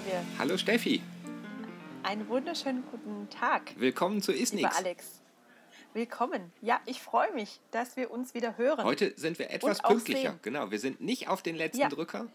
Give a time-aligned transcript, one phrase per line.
[0.00, 0.24] Xavier.
[0.38, 1.02] Hallo Steffi.
[2.02, 3.74] Einen wunderschönen guten Tag.
[3.76, 4.62] Willkommen zu Isnix.
[4.62, 5.20] Lieber Alex.
[5.92, 6.52] Willkommen.
[6.62, 8.84] Ja, ich freue mich, dass wir uns wieder hören.
[8.84, 10.38] Heute sind wir etwas pünktlicher.
[10.40, 11.88] Genau, wir sind nicht auf den letzten ja.
[11.90, 12.28] Drücker.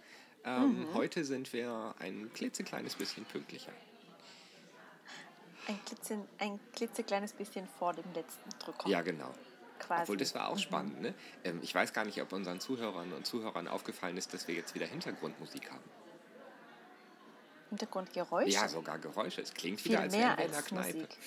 [0.44, 0.94] Ähm, mhm.
[0.94, 3.72] Heute sind wir ein klitzekleines bisschen pünktlicher.
[5.68, 8.88] Ein, klitze, ein klitzekleines bisschen vor dem letzten Drücker.
[8.88, 9.34] Ja, genau.
[9.80, 10.04] Quasi.
[10.04, 10.60] Obwohl, das war auch mhm.
[10.60, 11.02] spannend.
[11.02, 11.16] Ne?
[11.44, 14.76] Ähm, ich weiß gar nicht, ob unseren Zuhörern und Zuhörern aufgefallen ist, dass wir jetzt
[14.76, 15.84] wieder Hintergrundmusik haben.
[17.76, 18.50] Hintergrundgeräusche?
[18.50, 19.42] Ja, sogar Geräusche.
[19.42, 20.98] Es klingt Viel wieder, als wären wir in einer Kneipe.
[20.98, 21.18] Musik.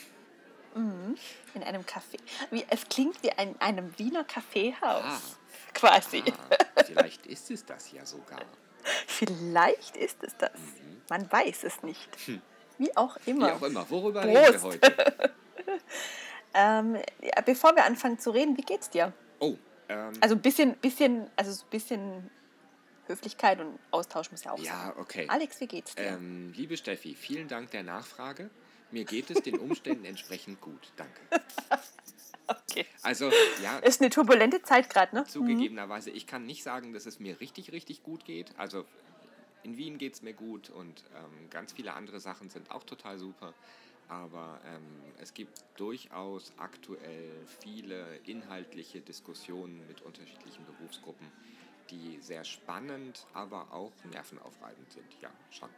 [0.74, 1.18] Mhm.
[1.54, 2.18] In einem Café.
[2.50, 5.02] Wie, es klingt wie in einem Wiener Kaffeehaus.
[5.04, 5.20] Ah.
[5.74, 6.22] Quasi.
[6.26, 8.40] Ah, vielleicht ist es das ja sogar.
[9.06, 10.52] Vielleicht ist es das.
[10.52, 11.02] Mhm.
[11.10, 12.08] Man weiß es nicht.
[12.26, 12.40] Hm.
[12.78, 13.48] Wie auch immer.
[13.48, 13.90] Wie auch immer.
[13.90, 14.36] Worüber Prost.
[14.36, 15.34] reden wir heute?
[16.54, 19.12] ähm, ja, bevor wir anfangen zu reden, wie geht's dir?
[19.40, 19.56] Oh.
[19.88, 22.30] Ähm, also ein bisschen, bisschen, also ein bisschen
[23.08, 24.92] Höflichkeit und Austausch muss ja auch ja, sein.
[24.94, 25.26] Ja, okay.
[25.28, 26.04] Alex, wie geht's dir?
[26.04, 28.50] Ähm, liebe Steffi, vielen Dank der Nachfrage.
[28.90, 30.92] Mir geht es den Umständen entsprechend gut.
[30.96, 31.20] Danke.
[32.70, 32.86] Okay.
[33.02, 33.30] Also,
[33.62, 33.78] ja.
[33.80, 35.24] Ist eine turbulente Zeit gerade, ne?
[35.24, 38.58] Zugegebenerweise, ich kann nicht sagen, dass es mir richtig, richtig gut geht.
[38.58, 38.86] Also,
[39.62, 43.18] in Wien geht es mir gut und ähm, ganz viele andere Sachen sind auch total
[43.18, 43.52] super.
[44.08, 51.26] Aber ähm, es gibt durchaus aktuell viele inhaltliche Diskussionen mit unterschiedlichen Berufsgruppen,
[51.90, 55.06] die sehr spannend, aber auch nervenaufreibend sind.
[55.20, 55.68] Ja, schon.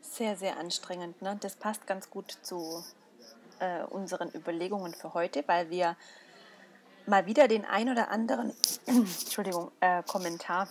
[0.00, 1.20] Sehr, sehr anstrengend.
[1.22, 1.36] Ne?
[1.40, 2.84] Das passt ganz gut zu
[3.58, 5.96] äh, unseren Überlegungen für heute, weil wir
[7.06, 8.52] mal wieder den ein oder anderen
[8.86, 10.68] Entschuldigung, äh, Kommentar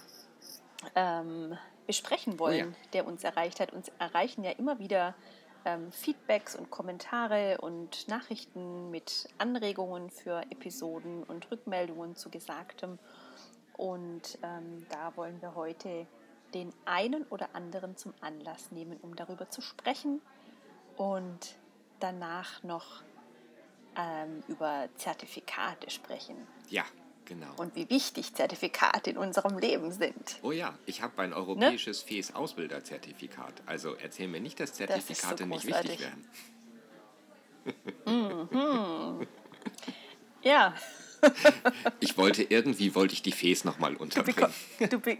[0.96, 2.90] ähm, besprechen wollen, oh ja.
[2.94, 3.74] der uns erreicht hat.
[3.74, 5.16] Uns erreichen ja immer wieder
[5.66, 13.00] ähm, Feedbacks und Kommentare und Nachrichten mit Anregungen für Episoden und Rückmeldungen zu Gesagtem.
[13.78, 16.08] Und ähm, da wollen wir heute
[16.54, 20.22] den einen oder anderen zum Anlass nehmen, um darüber zu sprechen
[20.96, 21.56] und
[22.00, 23.04] danach noch
[23.98, 26.36] ähm, über Zertifikate sprechen.
[26.70, 26.86] Ja,
[27.26, 27.54] genau.
[27.58, 30.40] Und wie wichtig Zertifikate in unserem Leben sind.
[30.42, 32.22] Oh ja, ich habe ein europäisches ne?
[32.22, 33.62] FES-Ausbilderzertifikat.
[33.66, 36.28] Also erzähl mir nicht, dass Zertifikate das so nicht wichtig werden.
[38.06, 39.26] Mhm.
[40.44, 40.76] ja.
[42.00, 44.52] Ich wollte irgendwie wollte ich die Fes nochmal unterbringen.
[44.80, 45.00] Du, du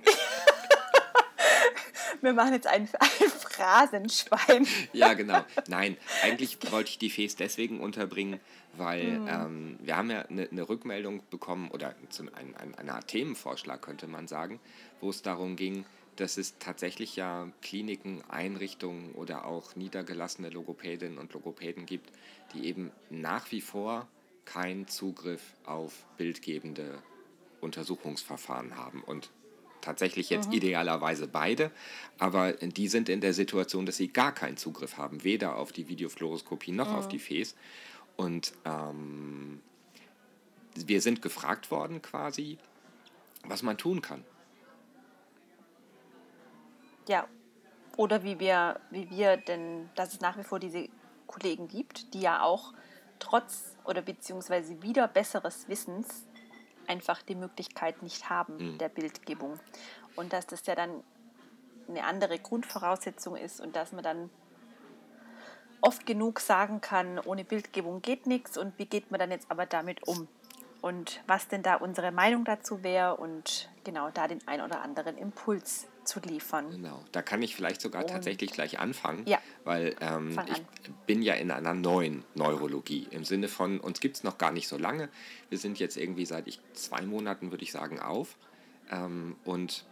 [2.22, 4.68] Wir machen jetzt ein, ein Phrasenschwein.
[4.94, 5.44] ja, genau.
[5.68, 8.40] Nein, eigentlich wollte ich die Fes deswegen unterbringen,
[8.78, 9.28] weil mhm.
[9.28, 11.90] ähm, wir haben ja eine, eine Rückmeldung bekommen oder
[12.36, 14.60] ein, ein, eine Art Themenvorschlag könnte man sagen,
[15.02, 15.86] wo es darum ging,
[16.16, 22.10] dass es tatsächlich ja Kliniken, Einrichtungen oder auch niedergelassene Logopädinnen und Logopäden gibt,
[22.54, 24.08] die eben nach wie vor
[24.46, 27.00] keinen Zugriff auf bildgebende
[27.62, 29.04] Untersuchungsverfahren haben.
[29.04, 29.30] Und
[29.82, 30.56] tatsächlich jetzt mhm.
[30.56, 31.72] idealerweise beide,
[32.18, 35.88] aber die sind in der Situation, dass sie gar keinen Zugriff haben, weder auf die
[35.88, 36.96] Videofluoroskopie noch mhm.
[36.96, 37.56] auf die FES.
[38.18, 39.62] Und ähm,
[40.76, 42.58] wir sind gefragt worden quasi,
[43.46, 44.24] was man tun kann.
[47.08, 47.28] Ja,
[47.98, 50.90] oder wie wir, wie wir denn, dass es nach wie vor diese
[51.28, 52.74] Kollegen gibt, die ja auch
[53.20, 56.26] trotz oder beziehungsweise wieder besseres Wissens
[56.88, 58.78] einfach die Möglichkeit nicht haben mhm.
[58.78, 59.60] der Bildgebung.
[60.16, 61.04] Und dass das ja dann
[61.88, 64.30] eine andere Grundvoraussetzung ist und dass man dann
[65.82, 69.66] oft genug sagen kann, ohne Bildgebung geht nichts und wie geht man dann jetzt aber
[69.66, 70.28] damit um?
[70.82, 75.18] Und was denn da unsere Meinung dazu wäre und genau da den ein oder anderen
[75.18, 76.72] Impuls zu liefern.
[76.72, 79.40] Genau, da kann ich vielleicht sogar und tatsächlich gleich anfangen, ja.
[79.64, 80.62] weil ähm, ich
[81.06, 83.08] bin ja in einer neuen Neurologie.
[83.12, 85.10] Im Sinne von, uns gibt es noch gar nicht so lange.
[85.50, 88.38] Wir sind jetzt irgendwie seit ich, zwei Monaten, würde ich sagen, auf.
[88.92, 89.86] Ähm, und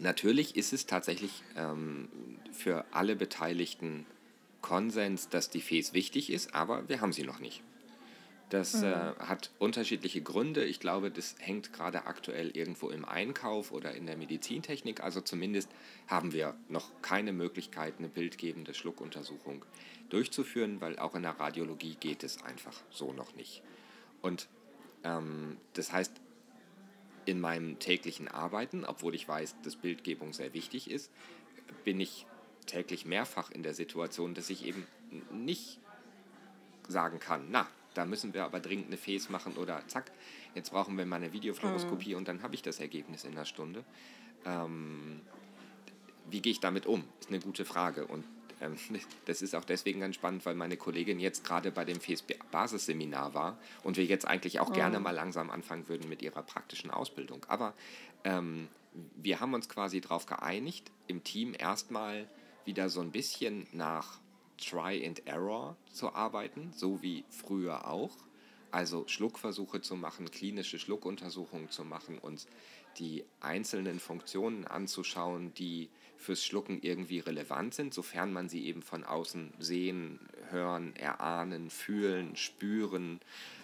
[0.00, 2.08] natürlich ist es tatsächlich ähm,
[2.52, 4.06] für alle Beteiligten
[4.60, 7.62] Konsens, dass die FES wichtig ist, aber wir haben sie noch nicht.
[8.50, 8.84] Das mhm.
[8.84, 10.64] äh, hat unterschiedliche Gründe.
[10.64, 15.02] Ich glaube, das hängt gerade aktuell irgendwo im Einkauf oder in der Medizintechnik.
[15.02, 15.68] Also zumindest
[16.06, 19.64] haben wir noch keine Möglichkeit, eine bildgebende Schluckuntersuchung
[20.10, 23.62] durchzuführen, weil auch in der Radiologie geht es einfach so noch nicht.
[24.22, 24.48] Und
[25.02, 26.12] ähm, das heißt,
[27.26, 31.10] in meinem täglichen Arbeiten, obwohl ich weiß, dass Bildgebung sehr wichtig ist,
[31.84, 32.26] bin ich
[32.66, 34.86] täglich mehrfach in der Situation, dass ich eben
[35.32, 35.78] nicht
[36.88, 40.10] sagen kann, na, da müssen wir aber dringend eine Fes machen oder zack,
[40.54, 42.18] jetzt brauchen wir mal eine Videofluoroskopie mhm.
[42.18, 43.84] und dann habe ich das Ergebnis in einer Stunde.
[44.44, 45.20] Ähm,
[46.28, 47.04] wie gehe ich damit um?
[47.20, 48.24] Ist eine gute Frage und
[48.60, 48.76] ähm,
[49.26, 53.58] das ist auch deswegen ganz spannend, weil meine Kollegin jetzt gerade bei dem FES-Basisseminar war
[53.82, 54.74] und wir jetzt eigentlich auch mhm.
[54.74, 57.44] gerne mal langsam anfangen würden mit ihrer praktischen Ausbildung.
[57.48, 57.74] Aber
[58.24, 58.68] ähm,
[59.16, 62.28] wir haben uns quasi darauf geeinigt, im Team erstmal
[62.64, 64.20] wieder so ein bisschen nach
[64.58, 68.16] Try and Error zu arbeiten, so wie früher auch.
[68.70, 72.48] Also Schluckversuche zu machen, klinische Schluckuntersuchungen zu machen, uns
[72.98, 79.04] die einzelnen Funktionen anzuschauen, die fürs Schlucken irgendwie relevant sind, sofern man sie eben von
[79.04, 80.18] außen sehen,
[80.50, 83.20] hören, erahnen, fühlen, spüren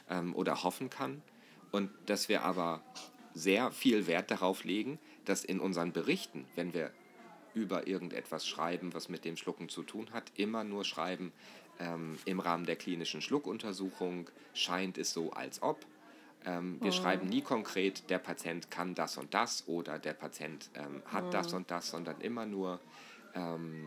[0.09, 1.23] ähm, oder hoffen kann.
[1.71, 2.83] Und dass wir aber
[3.33, 6.93] sehr viel Wert darauf legen, dass in unseren Berichten, wenn wir
[7.55, 11.33] über irgendetwas schreiben, was mit dem Schlucken zu tun hat, immer nur schreiben,
[11.79, 15.85] ähm, im Rahmen der klinischen Schluckuntersuchung scheint es so, als ob.
[16.45, 16.97] Ähm, wir mhm.
[16.97, 21.31] schreiben nie konkret, der Patient kann das und das oder der Patient ähm, hat mhm.
[21.31, 22.81] das und das, sondern immer nur
[23.35, 23.87] ähm,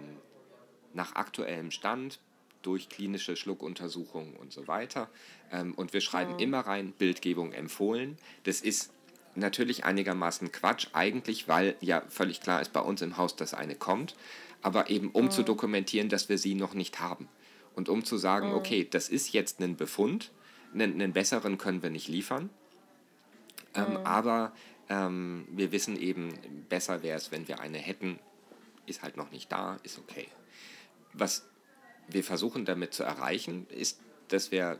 [0.93, 2.19] nach aktuellem Stand
[2.61, 5.09] durch klinische Schluckuntersuchungen und so weiter.
[5.51, 6.39] Ähm, und wir schreiben mhm.
[6.39, 8.17] immer rein, Bildgebung empfohlen.
[8.43, 8.91] Das ist
[9.35, 13.75] natürlich einigermaßen Quatsch, eigentlich, weil ja völlig klar ist bei uns im Haus, dass eine
[13.75, 14.15] kommt,
[14.61, 15.31] aber eben um mhm.
[15.31, 17.27] zu dokumentieren, dass wir sie noch nicht haben.
[17.75, 18.55] Und um zu sagen, mhm.
[18.55, 20.31] okay, das ist jetzt ein Befund,
[20.73, 22.49] einen, einen besseren können wir nicht liefern,
[23.75, 23.97] ähm, mhm.
[23.97, 24.53] aber
[24.89, 26.33] ähm, wir wissen eben,
[26.69, 28.19] besser wäre es, wenn wir eine hätten,
[28.85, 30.27] ist halt noch nicht da, ist okay.
[31.13, 31.47] Was
[32.07, 34.79] wir versuchen damit zu erreichen, ist, dass wir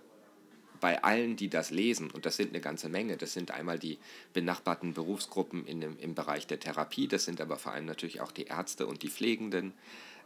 [0.83, 3.99] bei allen, die das lesen, und das sind eine ganze Menge, das sind einmal die
[4.33, 8.33] benachbarten Berufsgruppen in dem, im Bereich der Therapie, das sind aber vor allem natürlich auch
[8.33, 9.71] die Ärzte und die Pflegenden,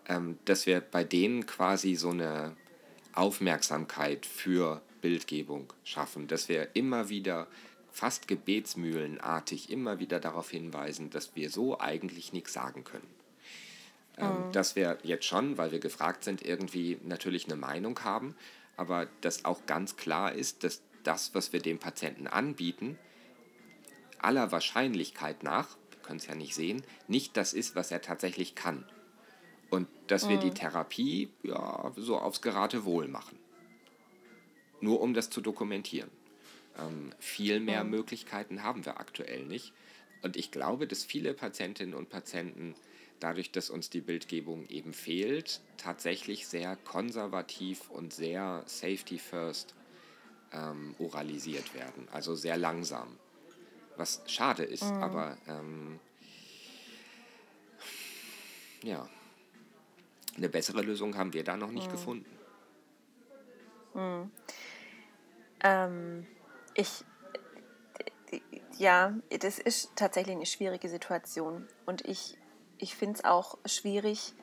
[0.08, 2.58] ähm, dass wir bei denen quasi so eine
[3.14, 7.46] Aufmerksamkeit für Bildgebung schaffen, dass wir immer wieder
[7.92, 13.08] fast gebetsmühlenartig immer wieder darauf hinweisen, dass wir so eigentlich nichts sagen können.
[14.18, 14.52] Ähm, mhm.
[14.54, 18.34] Dass wir jetzt schon, weil wir gefragt sind, irgendwie natürlich eine Meinung haben,
[18.78, 22.98] aber dass auch ganz klar ist, dass das, was wir dem Patienten anbieten,
[24.20, 28.56] aller Wahrscheinlichkeit nach, wir können es ja nicht sehen, nicht das ist, was er tatsächlich
[28.56, 28.86] kann.
[29.70, 30.30] Und dass mhm.
[30.30, 30.56] wir die mhm.
[30.56, 33.38] Therapie ja, so aufs Geratewohl machen.
[34.80, 36.10] Nur um das zu dokumentieren.
[36.78, 37.92] Ähm, viel mehr mhm.
[37.92, 39.74] Möglichkeiten haben wir aktuell nicht.
[40.22, 42.76] Und ich glaube, dass viele Patientinnen und Patienten
[43.20, 49.76] dadurch, dass uns die Bildgebung eben fehlt, tatsächlich sehr konservativ und sehr safety first
[50.54, 53.18] ähm, oralisiert werden, also sehr langsam.
[53.96, 55.04] Was schade ist, mhm.
[55.04, 56.00] aber ähm,
[58.84, 59.10] ja,
[60.36, 61.92] eine bessere Lösung haben wir da noch nicht mhm.
[61.92, 62.38] gefunden.
[63.96, 64.32] Mhm.
[65.64, 66.28] Ähm,
[66.76, 67.04] ich,
[68.78, 72.37] ja, das ist tatsächlich eine schwierige Situation und ich
[72.78, 74.34] ich finde es auch schwierig,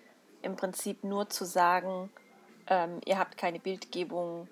[0.43, 2.11] im Prinzip nur zu sagen,
[2.67, 4.49] ähm, ihr habt keine Bildgebung,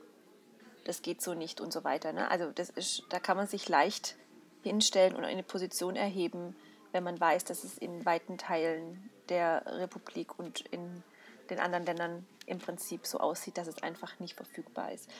[0.84, 2.12] das geht so nicht und so weiter.
[2.12, 2.30] Ne?
[2.30, 4.16] Also das ist, da kann man sich leicht
[4.62, 6.56] hinstellen und eine Position erheben,
[6.92, 11.02] wenn man weiß, dass es in weiten Teilen der Republik und in
[11.50, 15.10] den anderen Ländern im Prinzip so aussieht, dass es einfach nicht verfügbar ist.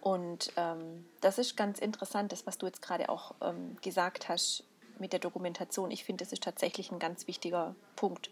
[0.00, 4.64] Und ähm, das ist ganz interessant, das, was du jetzt gerade auch ähm, gesagt hast,
[5.00, 5.90] mit der Dokumentation.
[5.90, 8.30] Ich finde, das ist tatsächlich ein ganz wichtiger Punkt.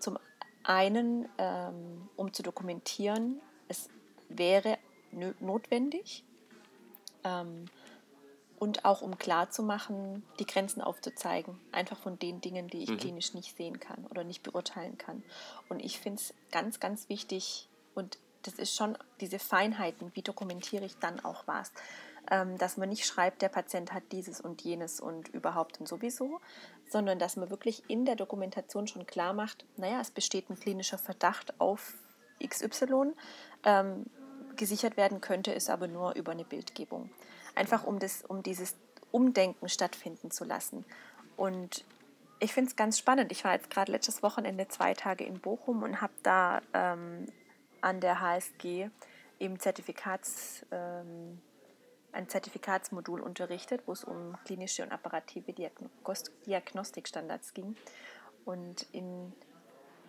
[0.00, 0.18] Zum
[0.62, 3.88] einen, ähm, um zu dokumentieren, es
[4.28, 4.78] wäre
[5.40, 6.24] notwendig
[7.24, 7.64] ähm,
[8.58, 12.98] und auch um klarzumachen, die Grenzen aufzuzeigen, einfach von den Dingen, die ich mhm.
[12.98, 15.22] klinisch nicht sehen kann oder nicht beurteilen kann.
[15.68, 20.84] Und ich finde es ganz, ganz wichtig und das ist schon diese Feinheiten, wie dokumentiere
[20.84, 21.72] ich dann auch was
[22.28, 26.40] dass man nicht schreibt, der Patient hat dieses und jenes und überhaupt und sowieso,
[26.88, 30.98] sondern dass man wirklich in der Dokumentation schon klar macht, naja, es besteht ein klinischer
[30.98, 31.94] Verdacht auf
[32.46, 33.12] XY.
[33.64, 34.06] Ähm,
[34.56, 37.10] gesichert werden könnte es aber nur über eine Bildgebung.
[37.54, 38.76] Einfach um, das, um dieses
[39.10, 40.84] Umdenken stattfinden zu lassen.
[41.36, 41.84] Und
[42.40, 43.32] ich finde es ganz spannend.
[43.32, 47.26] Ich war jetzt gerade letztes Wochenende zwei Tage in Bochum und habe da ähm,
[47.80, 48.90] an der HSG
[49.38, 51.40] im Zertifikats, ähm,
[52.12, 55.52] ein Zertifikatsmodul unterrichtet, wo es um klinische und apparative
[56.46, 57.76] Diagnostikstandards ging.
[58.44, 59.32] Und in,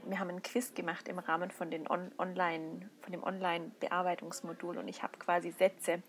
[0.06, 4.88] wir haben einen Quiz gemacht im Rahmen von, den On Online, von dem Online-Bearbeitungsmodul und
[4.88, 6.02] ich habe quasi Sätze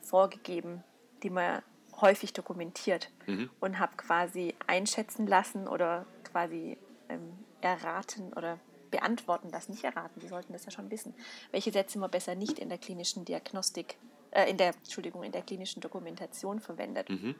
[0.00, 0.82] vorgegeben,
[1.22, 1.62] die man
[2.00, 3.50] häufig dokumentiert mhm.
[3.60, 6.78] und habe quasi einschätzen lassen oder quasi
[7.08, 8.58] ähm, erraten oder
[8.90, 11.14] beantworten lassen, nicht erraten, die sollten das ja schon wissen,
[11.50, 13.98] welche Sätze man besser nicht in der klinischen Diagnostik
[14.36, 17.08] äh, in der, Entschuldigung, in der klinischen Dokumentation verwendet.
[17.08, 17.34] Mhm.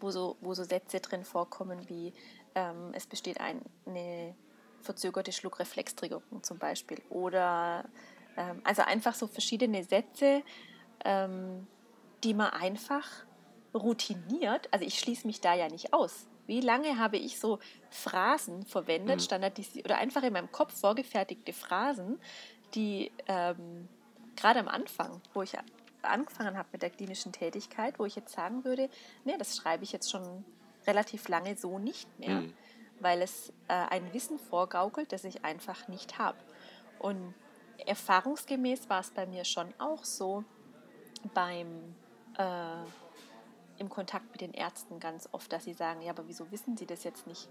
[0.00, 2.12] Wo, so, wo so Sätze drin vorkommen wie
[2.56, 4.34] ähm, es besteht ein, eine
[4.82, 7.00] verzögerte Schluckreflextriggerung zum Beispiel.
[7.10, 7.84] Oder
[8.36, 10.42] ähm, also einfach so verschiedene Sätze,
[11.04, 11.66] ähm,
[12.24, 13.08] die man einfach
[13.72, 16.26] routiniert, also ich schließe mich da ja nicht aus.
[16.46, 17.60] Wie lange habe ich so
[17.90, 19.24] Phrasen verwendet, mhm.
[19.24, 22.20] standardisiert oder einfach in meinem Kopf vorgefertigte Phrasen,
[22.74, 23.88] die ähm,
[24.36, 25.54] gerade am Anfang, wo ich
[26.04, 28.88] angefangen habe mit der klinischen Tätigkeit, wo ich jetzt sagen würde,
[29.24, 30.44] nee, das schreibe ich jetzt schon
[30.86, 32.54] relativ lange so nicht mehr, mhm.
[33.00, 36.38] weil es äh, ein Wissen vorgaukelt, das ich einfach nicht habe.
[36.98, 37.34] Und
[37.86, 40.44] erfahrungsgemäß war es bei mir schon auch so
[41.32, 41.94] beim
[42.38, 42.84] äh,
[43.78, 46.86] im Kontakt mit den Ärzten ganz oft, dass sie sagen, ja, aber wieso wissen Sie
[46.86, 47.48] das jetzt nicht,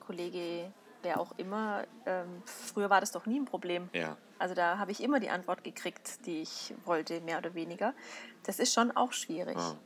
[0.00, 0.72] Kollege,
[1.06, 3.88] wer auch immer, ähm, früher war das doch nie ein Problem.
[3.92, 4.16] Ja.
[4.40, 7.94] Also da habe ich immer die Antwort gekriegt, die ich wollte, mehr oder weniger.
[8.42, 9.56] Das ist schon auch schwierig.
[9.56, 9.76] Ah.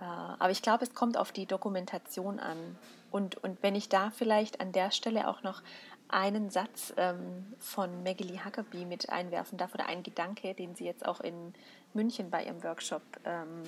[0.00, 0.04] Äh,
[0.40, 2.76] aber ich glaube, es kommt auf die Dokumentation an.
[3.12, 5.62] Und, und wenn ich da vielleicht an der Stelle auch noch
[6.08, 11.06] einen Satz ähm, von Maggie Huckabee mit einwerfen darf oder einen Gedanke, den sie jetzt
[11.06, 11.54] auch in
[11.94, 13.62] München bei ihrem Workshop ähm,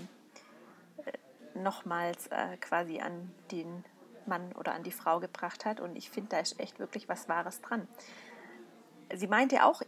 [1.05, 3.85] äh, nochmals äh, quasi an den
[4.27, 5.81] Mann oder an die Frau gebracht hat.
[5.81, 7.89] Und ich finde, da ist echt wirklich was Wahres dran.
[9.15, 9.83] Sie meinte auch,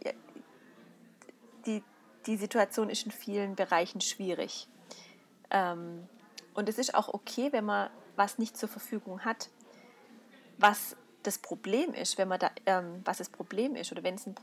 [1.65, 1.83] die,
[2.25, 4.67] die Situation ist in vielen Bereichen schwierig.
[5.51, 6.07] Ähm,
[6.53, 9.49] und es ist auch okay, wenn man was nicht zur Verfügung hat.
[10.57, 14.25] Was das Problem ist, wenn man da, ähm, was das Problem ist oder wenn es
[14.25, 14.35] ein,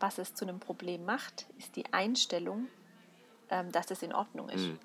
[0.00, 2.68] was es zu einem Problem macht, ist die Einstellung,
[3.50, 4.62] ähm, dass es in Ordnung ist.
[4.62, 4.78] Mhm.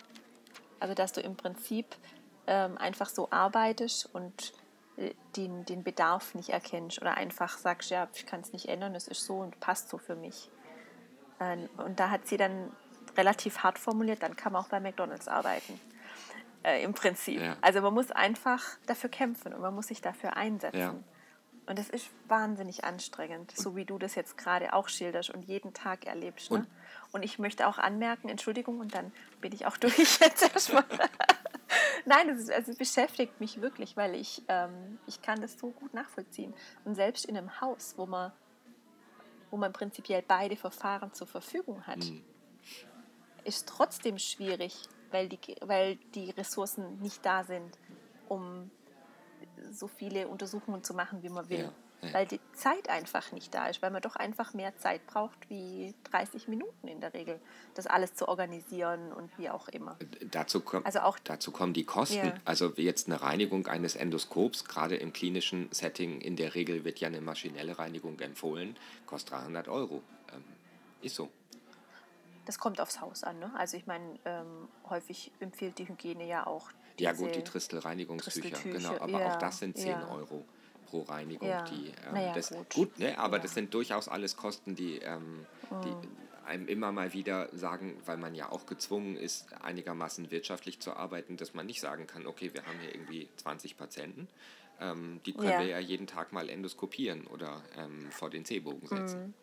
[0.79, 1.95] Also dass du im Prinzip
[2.49, 4.53] ähm, einfach so arbeitest und
[4.97, 8.95] äh, den, den Bedarf nicht erkennst oder einfach sagst, ja, ich kann es nicht ändern,
[8.95, 10.49] es ist so und passt so für mich.
[11.39, 12.71] Ähm, und da hat sie dann
[13.15, 15.79] relativ hart formuliert, dann kann man auch bei McDonald's arbeiten.
[16.63, 17.39] Äh, Im Prinzip.
[17.39, 17.55] Ja.
[17.61, 20.79] Also man muss einfach dafür kämpfen und man muss sich dafür einsetzen.
[20.79, 20.95] Ja.
[21.67, 25.75] Und das ist wahnsinnig anstrengend, so wie du das jetzt gerade auch schilderst und jeden
[25.75, 26.49] Tag erlebst.
[26.49, 26.57] Ne?
[26.57, 26.67] Und,
[27.11, 30.83] und ich möchte auch anmerken, Entschuldigung, und dann bin ich auch durch jetzt erstmal.
[32.09, 35.69] Nein, es, ist, also es beschäftigt mich wirklich, weil ich, ähm, ich kann das so
[35.69, 36.55] gut nachvollziehen.
[36.83, 38.31] Und selbst in einem Haus, wo man,
[39.51, 42.23] wo man prinzipiell beide Verfahren zur Verfügung hat, mhm.
[43.43, 47.77] ist trotzdem schwierig, weil die, weil die Ressourcen nicht da sind,
[48.27, 48.71] um
[49.69, 51.65] so viele Untersuchungen zu machen, wie man will.
[51.65, 51.73] Ja.
[52.01, 52.13] Ja.
[52.13, 55.93] Weil die Zeit einfach nicht da ist, weil man doch einfach mehr Zeit braucht wie
[56.05, 57.41] 30 Minuten in der Regel,
[57.73, 59.97] das alles zu organisieren und wie auch immer.
[60.31, 62.27] Dazu, komm, also auch, dazu kommen die Kosten.
[62.27, 62.33] Ja.
[62.45, 67.09] Also jetzt eine Reinigung eines Endoskops, gerade im klinischen Setting, in der Regel wird ja
[67.09, 70.01] eine maschinelle Reinigung empfohlen, kostet 300 Euro.
[70.33, 70.43] Ähm,
[71.01, 71.29] ist so.
[72.45, 73.39] Das kommt aufs Haus an.
[73.39, 73.51] Ne?
[73.57, 76.71] Also ich meine, ähm, häufig empfiehlt die Hygiene ja auch.
[76.97, 78.97] Ja gut, die Tristel-Reinigungstücher, genau.
[78.99, 80.09] Aber ja, auch das sind 10 ja.
[80.09, 80.45] Euro
[80.89, 81.47] pro Reinigung.
[81.47, 81.63] Ja.
[81.63, 82.73] Die, ähm, naja, das, gut.
[82.73, 83.17] gut, ne?
[83.17, 83.43] aber ja.
[83.43, 85.81] das sind durchaus alles Kosten, die, ähm, mhm.
[85.83, 86.07] die
[86.45, 91.37] einem immer mal wieder sagen, weil man ja auch gezwungen ist, einigermaßen wirtschaftlich zu arbeiten,
[91.37, 94.27] dass man nicht sagen kann, okay, wir haben hier irgendwie 20 Patienten,
[94.81, 95.59] ähm, die können ja.
[95.59, 99.27] wir ja jeden Tag mal endoskopieren oder ähm, vor den C-Bogen setzen.
[99.27, 99.33] Mhm.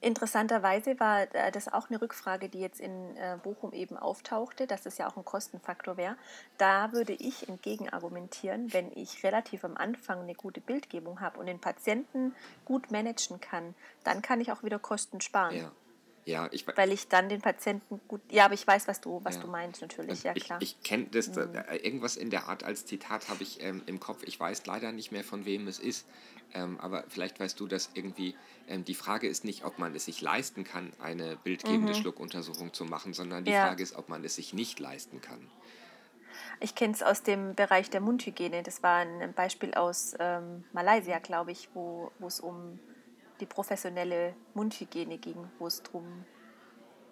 [0.00, 4.86] Interessanterweise war äh, das auch eine Rückfrage, die jetzt in äh, Bochum eben auftauchte, dass
[4.86, 6.16] es ja auch ein Kostenfaktor wäre.
[6.56, 11.46] Da würde ich entgegen argumentieren, wenn ich relativ am Anfang eine gute Bildgebung habe und
[11.46, 12.34] den Patienten
[12.64, 15.56] gut managen kann, dann kann ich auch wieder Kosten sparen.
[15.56, 15.72] Ja.
[16.28, 18.20] Ja, ich, Weil ich dann den Patienten gut.
[18.30, 19.40] Ja, aber ich weiß, was du, was ja.
[19.40, 20.60] du meinst, natürlich, ja klar.
[20.60, 21.54] Ich, ich kenne das, mhm.
[21.82, 24.24] irgendwas in der Art als Zitat habe ich ähm, im Kopf.
[24.24, 26.06] Ich weiß leider nicht mehr, von wem es ist.
[26.52, 28.34] Ähm, aber vielleicht weißt du, dass irgendwie
[28.68, 31.96] ähm, die Frage ist nicht, ob man es sich leisten kann, eine bildgebende mhm.
[31.96, 33.66] Schluckuntersuchung zu machen, sondern die ja.
[33.66, 35.50] Frage ist, ob man es sich nicht leisten kann.
[36.60, 38.62] Ich kenne es aus dem Bereich der Mundhygiene.
[38.62, 42.80] Das war ein Beispiel aus ähm, Malaysia, glaube ich, wo es um
[43.40, 46.24] die professionelle Mundhygiene ging, wo es darum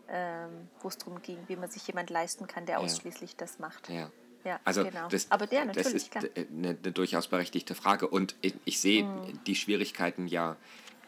[0.09, 2.80] ähm, drum ging, wie man sich jemand leisten kann, der ja.
[2.80, 3.88] ausschließlich das macht.
[3.88, 4.11] Ja.
[4.45, 5.09] Ja, also genau.
[5.09, 6.25] das, Aber der natürlich, das ist klar.
[6.37, 8.06] Eine, eine, durchaus berechtigte Frage.
[8.06, 9.40] Und ich, ich sehe mhm.
[9.45, 10.54] die Schwierigkeiten ja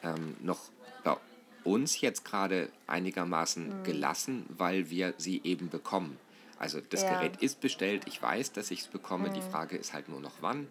[0.02, 0.58] ähm, noch
[1.04, 1.16] bei
[1.62, 3.84] uns jetzt gerade einigermaßen mhm.
[3.84, 6.18] gelassen, weil wir sie eben bekommen.
[6.58, 7.10] Also das ja.
[7.10, 9.28] Gerät ist bestellt, ich weiß, dass ich es bekomme.
[9.28, 9.34] Mhm.
[9.34, 10.66] Die Frage ist halt nur noch wann.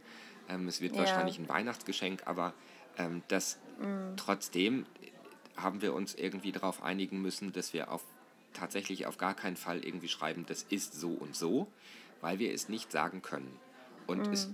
[0.50, 1.00] Ähm, es wird ja.
[1.00, 2.54] wahrscheinlich ein Weihnachtsgeschenk, aber
[2.98, 4.16] ähm, das mhm.
[4.18, 4.86] trotzdem
[5.56, 8.04] haben wir uns irgendwie darauf einigen müssen, dass wir auf
[8.54, 11.68] tatsächlich auf gar keinen Fall irgendwie schreiben, das ist so und so,
[12.22, 13.52] weil wir es nicht sagen können.
[14.08, 14.34] Und mm.
[14.34, 14.50] es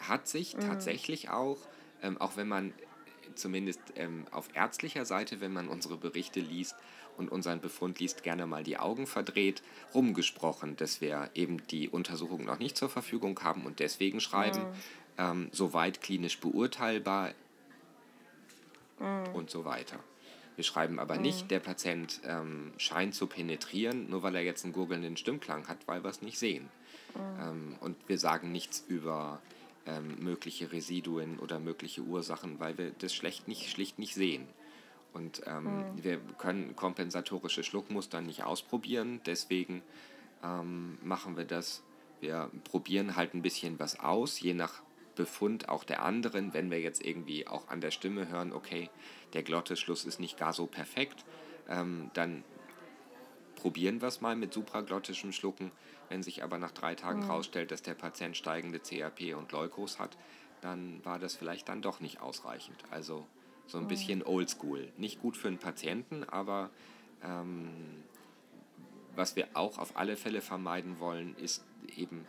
[0.00, 0.60] hat sich mm.
[0.60, 1.58] tatsächlich auch,
[2.02, 2.72] ähm, auch wenn man
[3.34, 6.76] zumindest ähm, auf ärztlicher Seite, wenn man unsere Berichte liest
[7.16, 9.62] und unseren Befund liest, gerne mal die Augen verdreht,
[9.94, 14.74] rumgesprochen, dass wir eben die Untersuchung noch nicht zur Verfügung haben und deswegen schreiben, mm.
[15.18, 17.34] ähm, soweit klinisch beurteilbar
[19.00, 19.34] mm.
[19.34, 19.98] und so weiter.
[20.60, 21.22] Wir schreiben aber mhm.
[21.22, 25.78] nicht, der Patient ähm, scheint zu penetrieren, nur weil er jetzt einen gurgelnden Stimmklang hat,
[25.86, 26.68] weil wir es nicht sehen.
[27.14, 27.40] Mhm.
[27.40, 29.40] Ähm, und wir sagen nichts über
[29.86, 34.46] ähm, mögliche Residuen oder mögliche Ursachen, weil wir das schlecht nicht, schlicht nicht sehen.
[35.12, 36.04] Und ähm, mhm.
[36.04, 39.82] wir können kompensatorische Schluckmuster nicht ausprobieren, deswegen
[40.44, 41.82] ähm, machen wir das.
[42.20, 44.82] Wir probieren halt ein bisschen was aus, je nach
[45.20, 48.88] Befund auch der anderen, wenn wir jetzt irgendwie auch an der Stimme hören, okay,
[49.34, 51.24] der Glottisschluss ist nicht gar so perfekt,
[51.68, 52.42] ähm, dann
[53.56, 55.70] probieren wir es mal mit supraglottischem Schlucken.
[56.08, 57.70] Wenn sich aber nach drei Tagen herausstellt, mhm.
[57.70, 60.16] dass der Patient steigende CRP und Leukos hat,
[60.62, 62.78] dann war das vielleicht dann doch nicht ausreichend.
[62.90, 63.26] Also
[63.66, 63.88] so ein mhm.
[63.88, 64.90] bisschen oldschool.
[64.96, 66.70] Nicht gut für einen Patienten, aber
[67.22, 67.68] ähm,
[69.14, 71.62] was wir auch auf alle Fälle vermeiden wollen, ist
[71.94, 72.24] eben,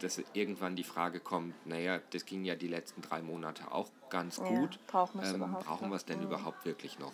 [0.00, 4.38] dass irgendwann die Frage kommt, naja, das ging ja die letzten drei Monate auch ganz
[4.38, 4.78] ja, gut.
[4.86, 6.26] Brauchen wir es ähm, brauchen wir es denn mhm.
[6.26, 7.12] überhaupt wirklich noch?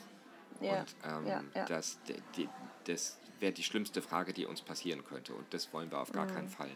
[0.60, 1.64] Ja, und ähm, ja, ja.
[1.64, 1.98] das,
[2.36, 2.48] die,
[2.84, 5.34] das wäre die schlimmste Frage, die uns passieren könnte.
[5.34, 6.34] Und das wollen wir auf gar mhm.
[6.34, 6.70] keinen Fall.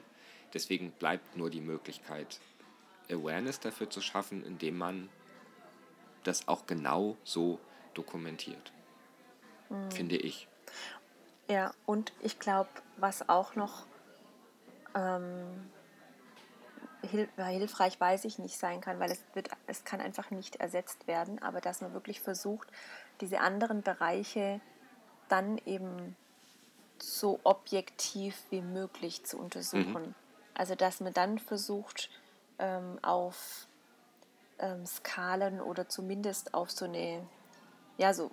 [0.52, 2.40] Deswegen bleibt nur die Möglichkeit,
[3.10, 5.08] Awareness dafür zu schaffen, indem man
[6.22, 7.58] das auch genau so
[7.92, 8.72] dokumentiert.
[9.68, 9.90] Mhm.
[9.90, 10.48] Finde ich.
[11.48, 13.86] Ja, und ich glaube, was auch noch
[14.94, 15.70] ähm,
[17.06, 21.06] hilf hilfreich, weiß ich nicht sein kann, weil es, wird, es kann einfach nicht ersetzt
[21.06, 22.68] werden, aber dass man wirklich versucht,
[23.20, 24.60] diese anderen Bereiche
[25.28, 26.16] dann eben
[26.98, 30.02] so objektiv wie möglich zu untersuchen.
[30.02, 30.14] Mhm.
[30.54, 32.10] Also dass man dann versucht,
[32.58, 33.66] ähm, auf
[34.58, 37.26] ähm, Skalen oder zumindest auf so eine,
[37.98, 38.30] ja, so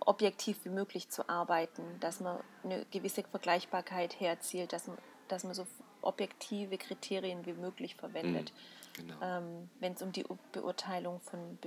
[0.00, 4.96] objektiv wie möglich zu arbeiten, dass man eine gewisse Vergleichbarkeit herzielt, dass man,
[5.28, 5.66] dass man so
[6.02, 8.52] objektive Kriterien wie möglich verwendet,
[8.96, 9.16] mhm, genau.
[9.22, 11.58] ähm, wenn es um die Beurteilung von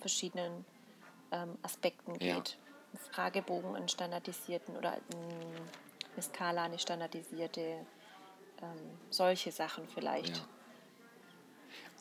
[0.00, 0.64] verschiedenen
[1.32, 2.50] ähm, Aspekten geht.
[2.50, 3.00] Ja.
[3.12, 10.38] Fragebogen, einen standardisierten oder eine Skala, eine standardisierte, ähm, solche Sachen vielleicht.
[10.38, 10.44] Ja.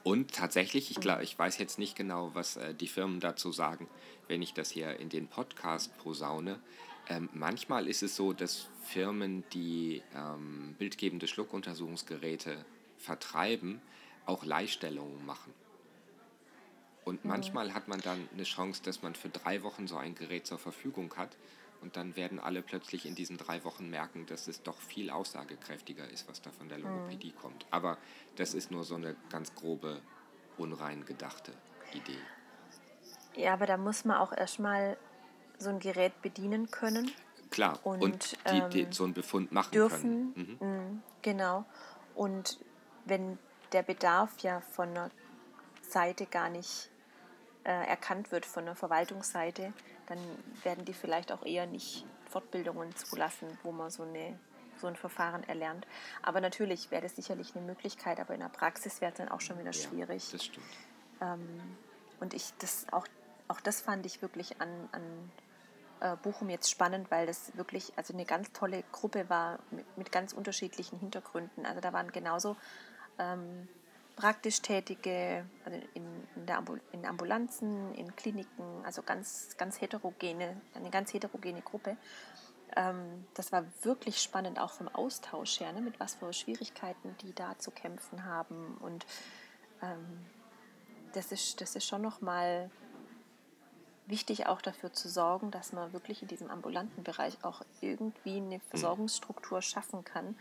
[0.03, 3.87] Und tatsächlich, ich, glaub, ich weiß jetzt nicht genau, was äh, die Firmen dazu sagen,
[4.27, 6.59] wenn ich das hier in den Podcast posaune.
[7.09, 12.63] Ähm, manchmal ist es so, dass Firmen, die ähm, bildgebende Schluckuntersuchungsgeräte
[12.97, 13.81] vertreiben,
[14.25, 15.53] auch Leihstellungen machen.
[17.05, 17.31] Und mhm.
[17.31, 20.59] manchmal hat man dann eine Chance, dass man für drei Wochen so ein Gerät zur
[20.59, 21.35] Verfügung hat.
[21.81, 26.07] Und dann werden alle plötzlich in diesen drei Wochen merken, dass es doch viel aussagekräftiger
[26.09, 27.41] ist, was da von der Logopädie mhm.
[27.41, 27.65] kommt.
[27.71, 27.97] Aber
[28.35, 30.01] das ist nur so eine ganz grobe,
[30.57, 31.53] unrein gedachte
[31.93, 32.19] Idee.
[33.35, 34.97] Ja, aber da muss man auch erstmal
[35.59, 37.11] so ein Gerät bedienen können.
[37.51, 40.33] Klar, und, und die, die, ähm, so einen Befund machen dürfen.
[40.33, 40.57] können.
[40.59, 40.67] Mhm.
[40.67, 41.03] mhm.
[41.21, 41.65] Genau.
[42.15, 42.59] Und
[43.05, 43.37] wenn
[43.71, 45.11] der Bedarf ja von einer
[45.81, 46.89] Seite gar nicht
[47.63, 49.73] äh, erkannt wird von der Verwaltungsseite,
[50.07, 50.19] dann
[50.63, 54.39] werden die vielleicht auch eher nicht Fortbildungen zulassen, wo man so, eine,
[54.77, 55.85] so ein Verfahren erlernt.
[56.21, 59.41] Aber natürlich wäre das sicherlich eine Möglichkeit, aber in der Praxis wäre es dann auch
[59.41, 60.27] schon wieder schwierig.
[60.27, 60.65] Ja, das stimmt.
[61.21, 61.77] Ähm,
[62.19, 63.07] und ich das auch,
[63.47, 65.31] auch das fand ich wirklich an, an
[66.01, 70.11] äh, Bochum jetzt spannend, weil das wirklich also eine ganz tolle Gruppe war mit, mit
[70.11, 71.65] ganz unterschiedlichen Hintergründen.
[71.65, 72.55] Also da waren genauso
[73.17, 73.67] ähm,
[74.15, 80.59] praktisch Tätige also in, in, der Ambul in Ambulanzen, in Kliniken, also ganz, ganz heterogene,
[80.73, 81.95] eine ganz heterogene Gruppe.
[82.75, 87.33] Ähm, das war wirklich spannend, auch vom Austausch her, ne, mit was für Schwierigkeiten die
[87.33, 88.77] da zu kämpfen haben.
[88.81, 89.05] Und
[89.81, 90.25] ähm,
[91.13, 92.69] das, ist, das ist schon nochmal
[94.09, 98.55] wichtig, auch dafür zu sorgen, dass man wirklich in diesem ambulanten Bereich auch irgendwie eine
[98.55, 98.61] hm.
[98.69, 100.35] Versorgungsstruktur schaffen kann,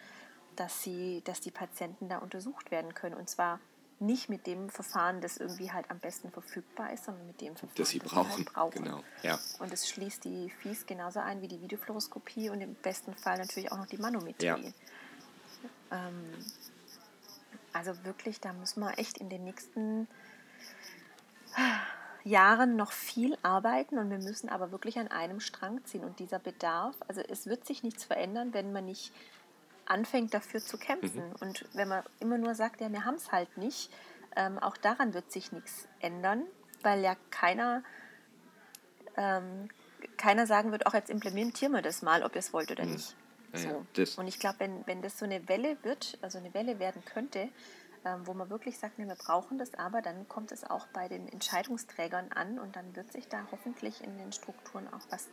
[0.57, 3.14] dass, sie, dass die Patienten da untersucht werden können.
[3.14, 3.61] Und zwar
[4.00, 7.76] nicht mit dem Verfahren, das irgendwie halt am besten verfügbar ist, sondern mit dem Verfahren,
[7.76, 8.31] das sie brauchen.
[8.31, 8.85] Sie halt brauchen.
[8.85, 9.02] Genau.
[9.22, 9.38] Ja.
[9.59, 13.72] Und es schließt die FIS genauso ein wie die Videofluoroskopie und im besten Fall natürlich
[13.72, 14.46] auch noch die Manometrie.
[14.46, 14.57] Ja.
[15.90, 16.24] Ähm,
[17.72, 20.07] also wirklich, da müssen wir echt in den nächsten
[22.29, 26.05] Jahren noch viel arbeiten und wir müssen aber wirklich an einem Strang ziehen.
[26.05, 29.12] Und dieser Bedarf, also es wird sich nichts verändern, wenn man nicht
[29.87, 31.29] anfängt dafür zu kämpfen.
[31.29, 31.37] Mhm.
[31.41, 33.91] Und wenn man immer nur sagt, ja, wir haben es halt nicht,
[34.37, 36.45] ähm, auch daran wird sich nichts ändern,
[36.83, 37.83] weil ja keiner,
[39.17, 39.69] ähm,
[40.17, 42.93] keiner sagen wird, auch jetzt implementieren wir das mal, ob ihr es wollt oder mhm.
[42.93, 43.17] nicht.
[43.55, 43.85] So.
[43.97, 47.03] Ja, und ich glaube, wenn, wenn das so eine Welle wird, also eine Welle werden
[47.07, 47.49] könnte,
[48.25, 51.29] wo man wirklich sagt, nee, wir brauchen das, aber dann kommt es auch bei den
[51.29, 55.29] Entscheidungsträgern an und dann wird sich da hoffentlich in den Strukturen auch was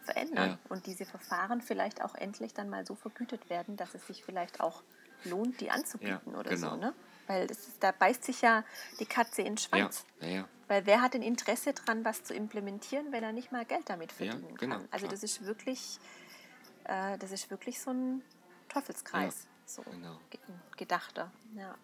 [0.00, 0.58] verändern ja.
[0.68, 4.60] und diese Verfahren vielleicht auch endlich dann mal so vergütet werden, dass es sich vielleicht
[4.60, 4.82] auch
[5.24, 6.70] lohnt, die anzubieten ja, oder genau.
[6.70, 6.76] so.
[6.76, 6.94] Ne?
[7.26, 8.64] weil ist, da beißt sich ja
[9.00, 10.04] die Katze in den Schwanz.
[10.20, 10.48] Ja.
[10.68, 14.12] Weil wer hat ein Interesse daran, was zu implementieren, wenn er nicht mal Geld damit
[14.12, 14.88] verdienen genau, kann?
[14.90, 15.12] Also klar.
[15.12, 15.98] das ist wirklich,
[16.84, 18.22] äh, das ist wirklich so ein
[18.68, 20.18] Teufelskreis, so genau.
[20.30, 20.40] ge-
[20.76, 21.30] gedachter.
[21.54, 21.74] Ja.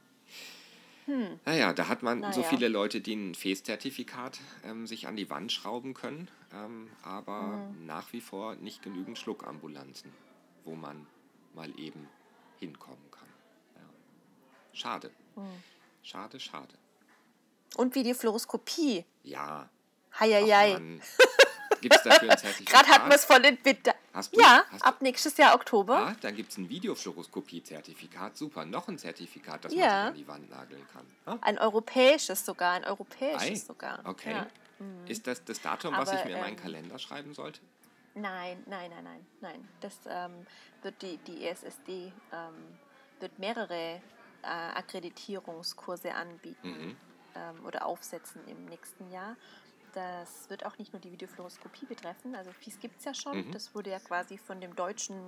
[1.47, 2.51] Naja, da hat man so Naja.
[2.51, 7.87] viele Leute, die ein FES-Zertifikat ähm, sich an die Wand schrauben können, ähm, aber Mhm.
[7.87, 10.13] nach wie vor nicht genügend Schluckambulanzen,
[10.65, 11.07] wo man
[11.55, 12.07] mal eben
[12.61, 13.29] hinkommen kann.
[13.77, 13.81] Ja.
[14.75, 15.11] Schade.
[15.37, 15.63] Mhm.
[16.03, 16.75] Schade, schade.
[17.77, 19.05] Und Videofluoroskopie.
[19.23, 19.71] Ja.
[20.21, 20.79] Heieiei.
[21.81, 22.75] Gibt es dafür ein Zertifikat?
[22.75, 23.95] Gerade hatten wir es von den Bitte.
[24.13, 25.97] Hast du- Ja, hast ab nächstes Jahr Oktober.
[25.99, 28.37] Ah, dann gibt es ein Videofluoroskopie-Zertifikat.
[28.37, 30.01] Super, noch ein Zertifikat, das man Ja.
[30.03, 31.07] sich an die Wand nageln kann.
[31.27, 34.01] Ah, Ein europäisches sogar, ein europäisches ei, sogar.
[34.05, 34.33] Okay.
[34.33, 34.47] Ja.
[35.07, 37.61] Ist das das Datum, was Aber, ich mir in meinen ähm, Kalender schreiben sollte?
[38.15, 39.69] Nein, nein, nein, nein, nein.
[39.81, 40.47] Das ähm,
[40.83, 42.79] wird die, die ESSD ähm,
[43.21, 44.01] wird mehrere
[44.43, 46.97] äh, Akkreditierungskurse anbieten Mhm.
[47.35, 49.37] ähm, oder aufsetzen im nächsten Jahr.
[49.95, 52.35] Das wird auch nicht nur die Videofluoroskopie betreffen.
[52.35, 53.47] Also FIS gibt es ja schon.
[53.49, 53.53] Mhm.
[53.53, 55.19] Das wurde ja quasi von dem deutschen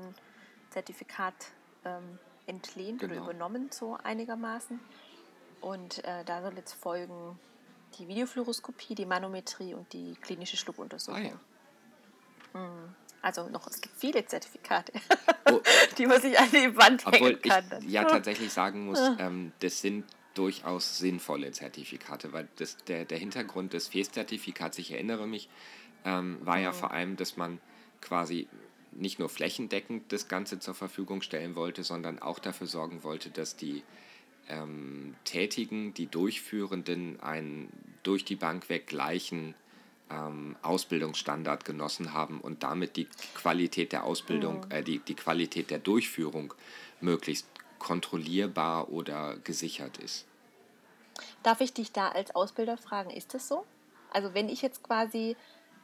[0.70, 1.34] Zertifikat
[1.84, 3.24] ähm, entlehnt oder Genau.
[3.24, 4.78] übernommen, so einigermaßen.
[5.60, 7.38] Und äh, da soll jetzt folgen
[7.98, 11.24] die Videofluoroskopie, die Manometrie und die klinische Ah Schluckuntersuchung.
[11.24, 11.40] ja.
[13.22, 14.92] Also noch, es gibt viele Zertifikate,
[15.50, 15.60] Oh,
[15.98, 17.68] die man sich an die Wand hängen ich kann.
[17.68, 17.88] dann.
[17.88, 23.72] ja tatsächlich sagen muss, ähm, das sind durchaus sinnvolle Zertifikate, weil das, der, der Hintergrund
[23.72, 25.48] des FES-Zertifikats, ich erinnere mich,
[26.04, 27.60] ähm, war ja vor allem, dass man
[28.00, 28.48] quasi
[28.92, 33.56] nicht nur flächendeckend das Ganze zur Verfügung stellen wollte, sondern auch dafür sorgen wollte, dass
[33.56, 33.82] die
[34.48, 37.68] ähm, Tätigen, die Durchführenden einen
[38.02, 39.54] durch die Bank weg gleichen
[40.10, 45.78] ähm, Ausbildungsstandard genossen haben und damit die Qualität der Ausbildung, äh, die, die Qualität der
[45.78, 46.52] Durchführung
[47.00, 47.46] möglichst
[47.80, 50.26] kontrollierbar oder gesichert ist.
[51.42, 53.66] Darf ich dich da als Ausbilder fragen, ist das so?
[54.12, 55.36] Also wenn ich jetzt quasi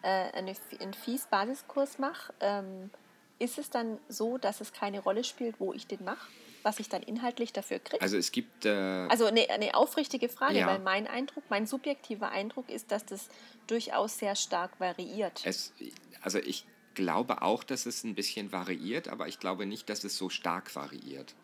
[0.02, 2.90] äh, eine, einen FIES-Basiskurs mache, ähm,
[3.38, 6.26] ist es dann so, dass es keine Rolle spielt, wo ich den mache?
[6.62, 8.00] Was ich dann inhaltlich dafür kriege?
[8.02, 8.70] Also es gibt äh,
[9.08, 10.66] Also eine, eine aufrichtige Frage, Ja.
[10.66, 13.28] weil mein Eindruck, mein subjektiver Eindruck ist, dass das
[13.66, 15.42] durchaus sehr stark variiert.
[15.44, 15.72] Es,
[16.22, 20.16] also ich glaube auch, dass es ein bisschen variiert, aber ich glaube nicht, dass es
[20.16, 21.34] so stark variiert.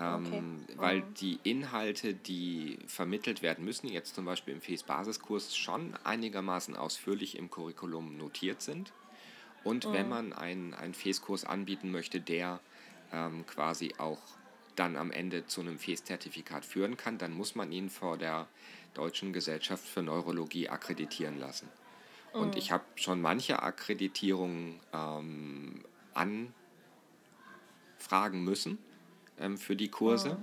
[0.00, 0.74] Ähm, Okay.
[0.76, 7.36] Weil die Inhalte, die vermittelt werden müssen, jetzt zum Beispiel im FES-Basiskurs, schon einigermaßen ausführlich
[7.36, 8.92] im Curriculum notiert sind.
[9.64, 12.60] Und wenn man einen, einen FES-Kurs anbieten möchte, der
[13.12, 14.20] ähm, quasi auch
[14.76, 18.46] dann am Ende zu einem FES-Zertifikat führen kann, dann muss man ihn vor der
[18.94, 21.68] Deutschen Gesellschaft für Neurologie akkreditieren lassen.
[22.32, 25.82] Und ich habe schon manche Akkreditierungen ähm,
[26.14, 26.54] anfragen
[28.44, 28.78] müssen
[29.40, 30.36] ähm, für die Kurse.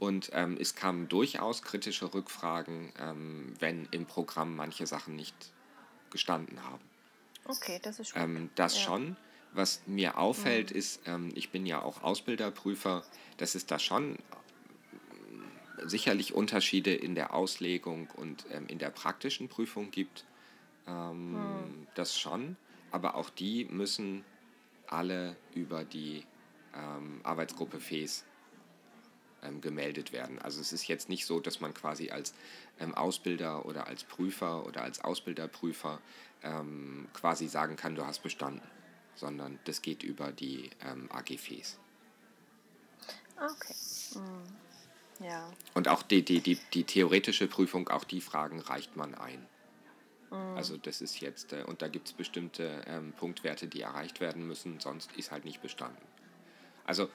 [0.00, 5.34] Und ähm, es kamen durchaus kritische Rückfragen, ähm, wenn im Programm manche Sachen nicht
[6.10, 6.84] gestanden haben.
[7.46, 8.12] Okay, das ist.
[8.16, 8.80] Ähm, das Ja.
[8.80, 8.84] Mhm.
[8.84, 9.16] schon.
[9.52, 13.04] Was mir auffällt, ist, ähm, ich bin ja auch Ausbilderprüfer,
[13.36, 14.18] dass es da schon
[15.22, 15.44] ähm,
[15.88, 20.24] sicherlich Unterschiede in der Auslegung und in der praktischen Prüfung gibt.
[20.86, 21.86] Mhm.
[21.94, 22.56] Das schon.
[22.90, 24.24] Aber auch die müssen
[24.86, 26.24] alle über die
[26.74, 28.24] ähm, Arbeitsgruppe FES
[29.44, 30.38] ähm, gemeldet werden.
[30.40, 32.34] Also es ist jetzt nicht so, dass man quasi als
[32.80, 36.00] ähm, Ausbilder oder als Prüfer oder als Ausbilderprüfer
[36.42, 38.62] ähm, quasi sagen kann, du hast bestanden,
[39.14, 41.78] sondern das geht über die ähm, AGFs.
[43.36, 43.74] Ah, okay.
[44.14, 45.24] Mhm.
[45.24, 45.50] Ja.
[45.74, 49.46] Und auch die, die, die, die theoretische Prüfung, auch die Fragen reicht man ein.
[50.56, 54.46] Also das ist jetzt, äh, und da gibt es bestimmte ähm, Punktwerte, die erreicht werden
[54.46, 56.02] müssen, sonst ist halt nicht bestanden.
[56.86, 57.08] Also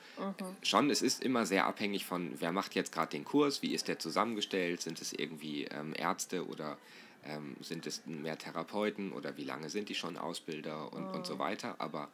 [0.63, 3.88] schon, es ist immer sehr abhängig von, wer macht jetzt gerade den Kurs, wie ist
[3.88, 6.77] der zusammengestellt, sind es irgendwie ähm, Ärzte oder
[7.25, 11.38] ähm, sind es mehr Therapeuten oder wie lange sind die schon Ausbilder und, und so
[11.38, 11.75] weiter.
[11.79, 12.08] Aber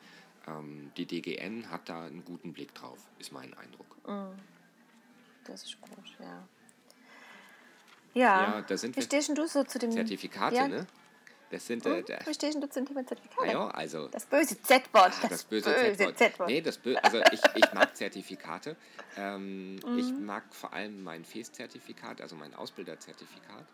[0.47, 3.85] ähm, die DGN hat da einen guten Blick drauf, ist mein Eindruck.
[5.45, 6.47] Das ist gut, ja.
[8.13, 10.87] Ja, Ja, da sind wie wir- stehst denn du so zu dem Zertifikate, ja, ne?
[11.49, 12.05] Das sind äh, Hm?
[12.05, 13.51] der, Wie stehst denn du zum Thema Zertifikate?
[13.51, 15.13] ja, also Das böse Z-Wort.
[15.21, 16.17] Ah, das böse Z-Wort.
[16.17, 16.49] Z-Wort.
[16.49, 18.75] Nee, das bö also ich, ich mag Zertifikate.
[19.17, 20.25] Ähm, Ich Mhm.
[20.25, 23.65] mag vor allem mein FES-Zertifikat, also mein Ausbilderzertifikat.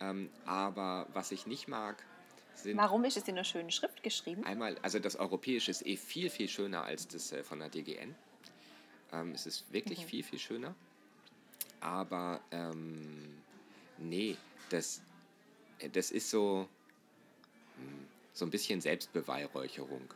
[0.00, 1.96] Ähm, aber was ich nicht mag,
[2.54, 4.44] sind Warum ist es in einer schönen Schrift geschrieben?
[4.44, 8.14] einmal, also das Europäische ist eh viel, viel schöner als das äh, von der DGN.
[9.12, 10.74] Ähm, es ist wirklich viel, viel schöner.
[11.80, 13.42] Aber ähm,
[13.98, 14.36] nee,
[14.70, 15.00] das,
[15.78, 16.68] äh, das ist so,
[18.38, 20.14] so ein bisschen Selbstbeweihräucherung.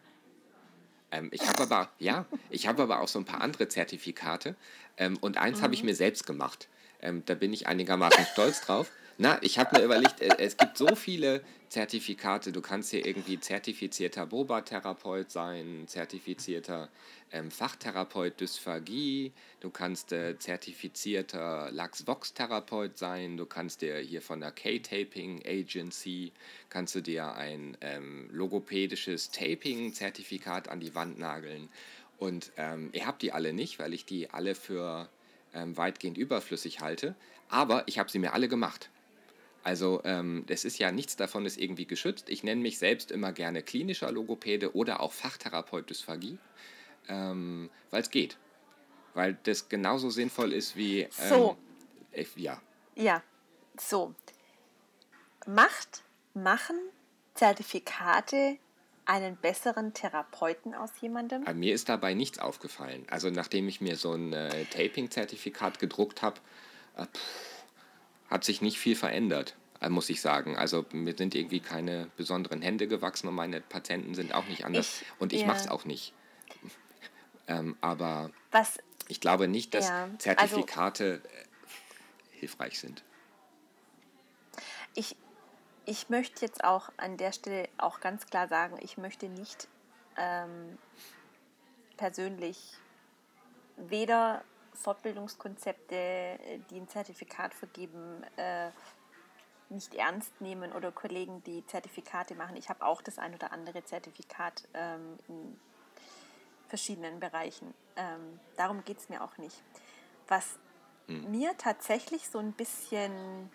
[1.11, 4.57] Ähm, ich habe aber, ja, ich habe aber auch so ein paar andere Zertifikate
[4.97, 5.65] ähm, und eins mhm.
[5.65, 6.69] habe ich mir selbst gemacht.
[7.01, 8.91] Ähm, da bin ich einigermaßen stolz drauf.
[9.23, 12.51] Na, ich habe mir überlegt, äh, es gibt so viele Zertifikate.
[12.51, 16.89] Du kannst hier irgendwie zertifizierter Boba-Therapeut sein, zertifizierter
[17.31, 19.31] ähm, Fachtherapeut Dysphagie,
[19.61, 26.33] du kannst äh, zertifizierter Lachs-Vox-Therapeut sein, du kannst dir hier von der K-Taping Agency,
[26.69, 31.69] kannst du dir ein ähm, logopädisches Taping-Zertifikat an die Wand nageln.
[32.19, 35.09] Und ähm, ihr habt die alle nicht, weil ich die alle für
[35.55, 37.15] ähm, weitgehend überflüssig halte.
[37.49, 38.91] Aber ich habe sie mir alle gemacht.
[39.63, 42.29] Also ähm, es ist ja nichts davon ist irgendwie geschützt.
[42.29, 46.39] Ich nenne mich selbst immer gerne klinischer Logopäde oder auch Fachtherapeut Dysphagie,
[47.09, 48.39] ähm, weil es geht.
[49.15, 51.03] Weil das genauso sinnvoll ist wie...
[51.03, 51.57] Ähm, so.
[52.13, 52.61] Äh, ja.
[52.97, 53.23] Ja,
[53.79, 54.15] so.
[55.47, 56.03] Macht,
[56.35, 56.77] machen
[57.35, 58.59] Zertifikate
[59.05, 61.43] einen besseren Therapeuten aus jemandem?
[61.43, 63.05] Aber mir ist dabei nichts aufgefallen.
[63.11, 66.41] Also nachdem ich mir so ein äh, Taping-Zertifikat gedruckt habe,
[66.97, 67.07] äh,
[68.33, 70.57] hat sich nicht viel verändert, äh, muss ich sagen.
[70.57, 75.03] Also mir sind irgendwie keine besonderen Hände gewachsen und meine Patienten sind auch nicht anders.
[75.03, 75.47] Ich, und ich ja.
[75.47, 76.15] mache es auch nicht.
[77.49, 81.45] Ähm, aber Was, ich glaube nicht, dass ja, also Zertifikate also,
[82.31, 83.03] hilfreich sind.
[84.95, 85.17] Ich,
[85.85, 89.67] ich möchte jetzt auch an der Stelle auch ganz klar sagen, ich möchte nicht
[90.17, 90.79] ähm,
[91.97, 92.59] persönlich
[93.77, 96.39] weder Fortbildungskonzepte,
[96.71, 98.71] die ein Zertifikat vergeben, äh,
[99.69, 102.57] nicht ernst nehmen oder Kollegen, die Zertifikate machen.
[102.57, 105.61] Ich habe auch das ein oder andere Zertifikat ähm, in
[106.69, 107.75] verschiedenen Bereichen.
[107.97, 109.63] Ähm, darum geht es mir auch nicht.
[110.29, 110.59] Was
[111.07, 111.31] hm.
[111.31, 113.51] mir tatsächlich so ein bisschen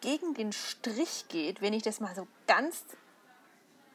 [0.00, 2.84] gegen den Strich geht, wenn ich das mal so ganz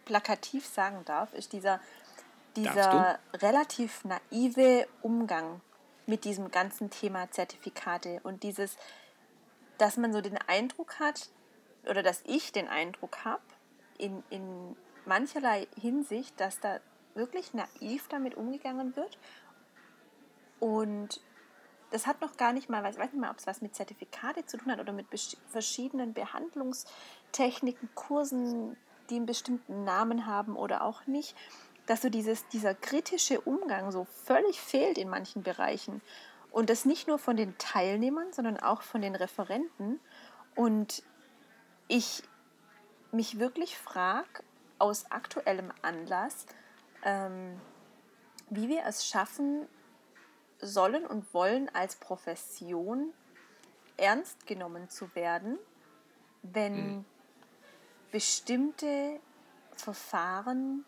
[0.05, 1.79] plakativ sagen darf, ist dieser
[2.55, 5.61] dieser relativ naive Umgang
[6.05, 8.77] mit diesem ganzen Thema Zertifikate und dieses,
[9.77, 11.29] dass man so den Eindruck hat,
[11.89, 13.43] oder dass ich den Eindruck habe,
[13.97, 16.79] in, in mancherlei Hinsicht, dass da
[17.13, 19.17] wirklich naiv damit umgegangen wird.
[20.59, 21.21] Und
[21.91, 24.45] das hat noch gar nicht mal, ich weiß nicht mal, ob es was mit Zertifikate
[24.45, 25.07] zu tun hat oder mit
[25.47, 28.75] verschiedenen Behandlungstechniken, Kursen,
[29.09, 31.35] die einen bestimmten Namen haben oder auch nicht
[31.85, 36.01] dass so dieses, dieser kritische Umgang so völlig fehlt in manchen Bereichen.
[36.51, 39.99] Und das nicht nur von den Teilnehmern, sondern auch von den Referenten.
[40.55, 41.03] Und
[41.87, 42.23] ich
[43.11, 44.43] mich wirklich frage,
[44.79, 46.45] aus aktuellem Anlass,
[47.03, 47.59] ähm,
[48.49, 49.67] wie wir es schaffen
[50.59, 53.13] sollen und wollen als Profession
[53.97, 55.57] ernst genommen zu werden,
[56.41, 57.05] wenn mhm.
[58.11, 59.19] bestimmte
[59.75, 60.85] Verfahren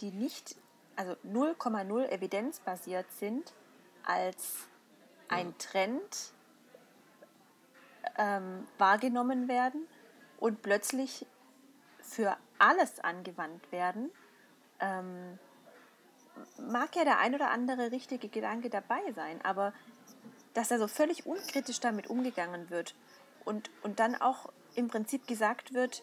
[0.00, 0.56] die nicht,
[0.96, 3.52] also 0,0 evidenzbasiert sind,
[4.04, 4.68] als
[5.28, 6.32] ein Trend
[8.16, 9.86] ähm, wahrgenommen werden
[10.38, 11.26] und plötzlich
[12.00, 14.10] für alles angewandt werden,
[14.80, 15.38] ähm,
[16.58, 19.72] mag ja der ein oder andere richtige Gedanke dabei sein, aber
[20.52, 22.94] dass da so völlig unkritisch damit umgegangen wird
[23.44, 26.02] und, und dann auch im Prinzip gesagt wird,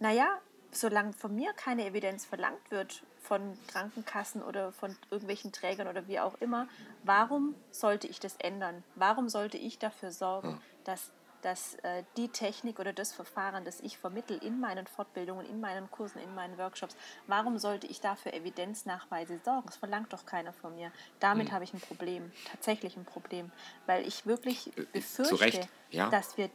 [0.00, 0.38] naja,
[0.76, 6.20] solange von mir keine Evidenz verlangt wird, von Krankenkassen oder von irgendwelchen Trägern oder wie
[6.20, 6.68] auch immer,
[7.02, 8.84] warum sollte ich das ändern?
[8.94, 10.60] Warum sollte ich dafür sorgen, hm.
[10.84, 11.10] dass,
[11.40, 15.90] dass äh, die Technik oder das Verfahren, das ich vermittel in meinen Fortbildungen, in meinen
[15.90, 19.66] Kursen, in meinen Workshops, warum sollte ich dafür Evidenznachweise sorgen?
[19.66, 20.92] Das verlangt doch keiner von mir.
[21.18, 21.54] Damit hm.
[21.54, 23.50] habe ich ein Problem, tatsächlich ein Problem,
[23.86, 26.10] weil ich wirklich äh, befürchte, ja.
[26.10, 26.50] dass wir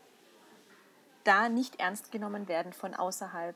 [1.24, 3.56] da nicht ernst genommen werden von außerhalb.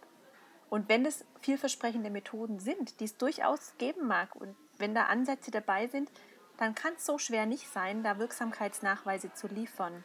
[0.73, 5.51] Und wenn es vielversprechende Methoden sind, die es durchaus geben mag und wenn da Ansätze
[5.51, 6.09] dabei sind,
[6.57, 10.03] dann kann es so schwer nicht sein, da Wirksamkeitsnachweise zu liefern.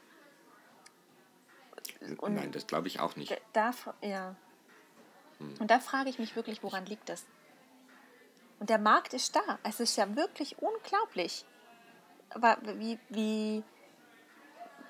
[2.18, 3.34] Und Nein, das glaube ich auch nicht.
[3.54, 3.70] Da,
[4.02, 4.36] ja.
[5.38, 5.54] Hm.
[5.58, 7.24] Und da frage ich mich wirklich, woran liegt das?
[8.60, 9.58] Und der Markt ist da.
[9.62, 11.46] Es ist ja wirklich unglaublich.
[12.28, 13.64] Aber wie, wie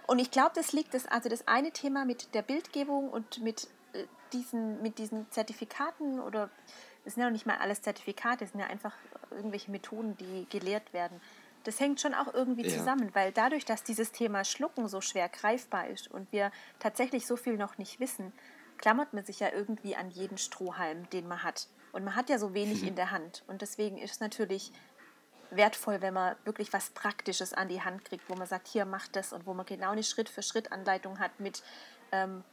[0.08, 3.68] und ich glaube, das liegt das, also das eine Thema mit der Bildgebung und mit
[4.32, 6.50] diesen, mit diesen Zertifikaten oder
[7.04, 8.94] es sind ja noch nicht mal alles Zertifikate, es sind ja einfach
[9.30, 11.20] irgendwelche Methoden, die gelehrt werden.
[11.64, 12.76] Das hängt schon auch irgendwie ja.
[12.76, 17.36] zusammen, weil dadurch, dass dieses Thema Schlucken so schwer greifbar ist und wir tatsächlich so
[17.36, 18.32] viel noch nicht wissen,
[18.78, 21.68] klammert man sich ja irgendwie an jeden Strohhalm, den man hat.
[21.92, 22.88] Und man hat ja so wenig mhm.
[22.88, 23.42] in der Hand.
[23.48, 24.72] Und deswegen ist es natürlich
[25.50, 29.16] wertvoll, wenn man wirklich was Praktisches an die Hand kriegt, wo man sagt, hier macht
[29.16, 31.62] das und wo man genau eine Schritt-für-Schritt-Anleitung hat mit,
[32.12, 32.44] ähm,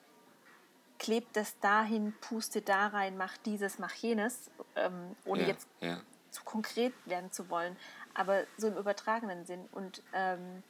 [1.00, 6.02] klebt es dahin, puste da rein, mach dieses, mach jenes, ähm, ohne Ja, jetzt ja.
[6.32, 7.76] zu konkret werden zu wollen,
[8.14, 9.66] aber so im übertragenen Sinn.
[9.72, 10.64] Und ähm,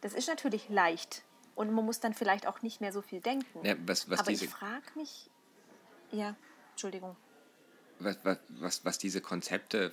[0.00, 1.22] das ist natürlich leicht.
[1.54, 3.64] Und man muss dann vielleicht auch nicht mehr so viel denken.
[3.64, 5.28] Ja, was, was aber diese, ich frage mich,
[6.10, 6.34] ja,
[6.70, 7.16] Entschuldigung.
[7.98, 9.92] was, was, was, was diese Konzepte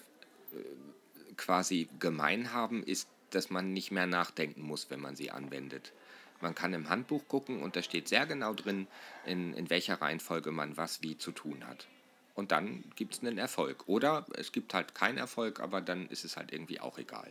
[0.54, 5.94] äh, quasi gemein haben, ist, dass man nicht mehr nachdenken muss, wenn man sie anwendet.
[6.42, 8.88] Man kann im Handbuch gucken und da steht sehr genau drin,
[9.26, 11.88] in, in welcher Reihenfolge man was wie zu tun hat.
[12.36, 13.84] Und dann gibt es einen Erfolg.
[13.88, 17.30] Oder es gibt halt keinen Erfolg, aber dann ist es halt irgendwie auch egal.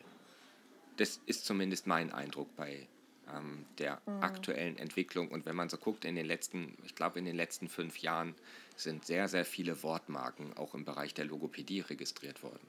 [0.98, 2.86] Das ist zumindest mein Eindruck bei
[3.34, 5.28] ähm, der aktuellen Entwicklung.
[5.28, 8.34] Und wenn man so guckt, in den letzten, ich glaube, in den letzten fünf Jahren
[8.76, 12.66] sind sehr, sehr viele Wortmarken auch im Bereich der Logopädie registriert worden.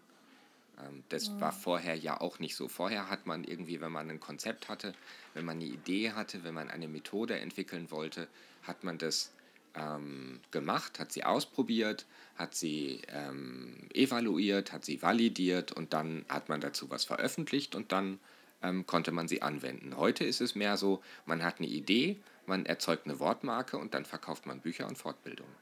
[0.82, 2.68] Ähm, das war vorher ja auch nicht so.
[2.68, 4.94] Vorher hat man irgendwie, wenn man ein Konzept hatte,
[5.34, 8.28] wenn man eine Idee hatte, wenn man eine Methode entwickeln wollte,
[8.64, 9.32] hat man das
[9.76, 16.50] ähm, gemacht, hat sie ausprobiert, hat sie ähm, evaluiert, hat sie validiert und dann hat
[16.50, 18.20] man dazu was veröffentlicht und dann
[18.62, 19.96] ähm, konnte man sie anwenden.
[19.96, 24.06] Heute ist es mehr so, man hat eine Idee, man erzeugt eine Wortmarke und dann
[24.06, 25.54] verkauft man Bücher und Fortbildungen.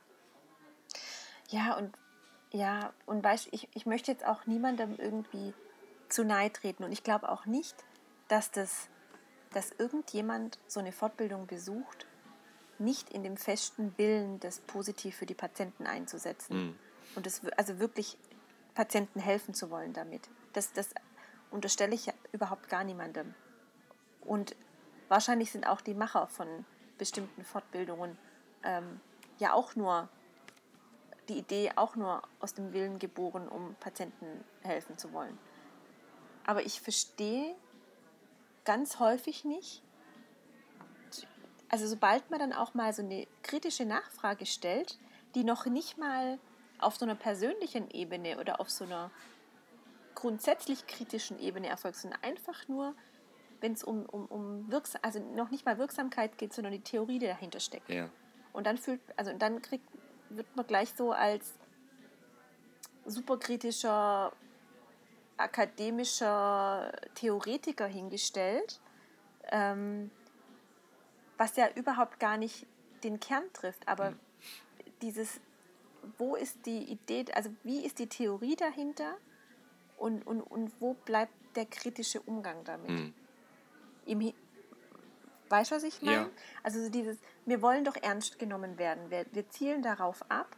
[1.49, 1.93] Ja, und
[2.51, 5.53] ja, und weißt ich, ich möchte jetzt auch niemandem irgendwie
[6.09, 6.83] zu nahe treten.
[6.83, 7.75] Und ich glaube auch nicht,
[8.27, 8.87] dass das,
[9.51, 12.05] dass irgendjemand so eine Fortbildung besucht,
[12.79, 16.77] nicht in dem festen Willen, das positiv für die Patienten einzusetzen.
[17.15, 18.17] Und das also wirklich
[18.75, 20.29] Patienten helfen zu wollen damit.
[20.53, 20.89] Das, das
[21.49, 23.33] unterstelle ich ja überhaupt gar niemandem.
[24.21, 24.55] Und
[25.07, 26.65] wahrscheinlich sind auch die Macher von
[26.97, 28.17] bestimmten Fortbildungen
[28.63, 28.99] ähm,
[29.39, 30.09] ja auch nur
[31.29, 35.37] die Idee auch nur aus dem Willen geboren, um Patienten helfen zu wollen.
[36.45, 37.55] Aber ich verstehe
[38.63, 39.83] ganz häufig nicht,
[41.69, 44.97] also sobald man dann auch mal so eine kritische Nachfrage stellt,
[45.35, 46.39] die noch nicht mal
[46.79, 49.11] auf so einer persönlichen Ebene oder auf so einer
[50.15, 52.95] grundsätzlich kritischen Ebene erfolgt, sondern einfach nur,
[53.61, 57.19] wenn es um, um, um Wirksam also noch nicht mal Wirksamkeit geht, sondern die Theorie,
[57.19, 57.89] die dahinter steckt.
[57.89, 58.09] Ja.
[58.53, 59.85] Und dann fühlt, also dann kriegt,
[60.29, 61.53] wird man gleich so als
[63.05, 64.31] superkritischer
[65.37, 68.81] akademischer Theoretiker hingestellt,
[69.51, 70.11] ähm,
[71.37, 72.65] was ja überhaupt gar nicht
[73.03, 73.87] den Kern trifft.
[73.87, 74.13] Aber
[75.01, 75.39] dieses,
[76.17, 79.17] wo ist die Idee, also wie ist die Theorie dahinter
[79.97, 82.89] und, und, und wo bleibt der kritische Umgang damit?
[82.89, 83.13] Hm.
[84.05, 84.33] Im,
[85.49, 86.17] weißt du, was ich meine?
[86.17, 86.29] Ja.
[86.63, 89.09] Also so dieses, wir wollen doch ernst genommen werden.
[89.09, 90.55] Wir, wir zielen darauf ab.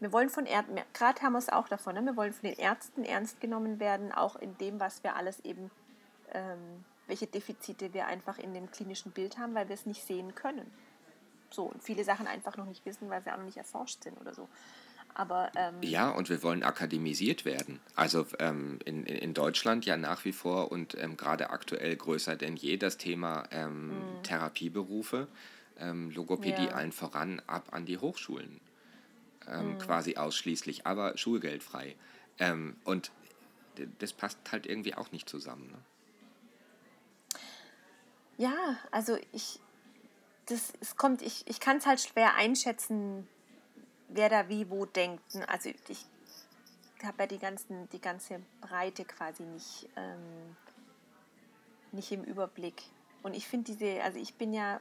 [0.00, 2.02] Wir wollen von Ärzten, gerade haben wir es auch davon, ne?
[2.02, 5.72] wir wollen von den Ärzten ernst genommen werden, auch in dem, was wir alles eben,
[6.32, 10.36] ähm, welche Defizite wir einfach in dem klinischen Bild haben, weil wir es nicht sehen
[10.36, 10.70] können.
[11.50, 14.20] So, und viele Sachen einfach noch nicht wissen, weil sie auch noch nicht erforscht sind
[14.20, 14.48] oder so.
[15.18, 17.80] Aber ähm, Ja, und wir wollen akademisiert werden.
[17.94, 22.56] Also ähm, in, in Deutschland ja nach wie vor und ähm, gerade aktuell größer denn
[22.56, 25.26] je das Thema ähm, Therapieberufe,
[25.78, 26.74] ähm, Logopädie Ja.
[26.74, 28.60] allen voran ab an die Hochschulen.
[29.46, 31.96] Ähm, Quasi ausschließlich, aber schulgeldfrei.
[32.84, 33.10] Und
[33.98, 35.66] das passt halt irgendwie auch nicht zusammen.
[35.72, 35.78] Ne?
[38.36, 38.54] Ja,
[38.92, 39.58] also ich,
[40.46, 43.26] das, es kommt, ich, ich kann es halt schwer einschätzen,
[44.08, 45.22] wer da wie wo denkt.
[45.46, 46.06] Also ich
[47.02, 50.56] habe ja die, ganzen, die ganze Breite quasi nicht, ähm,
[51.92, 52.82] nicht im Überblick.
[53.22, 54.80] Und ich finde diese, also ich bin ja,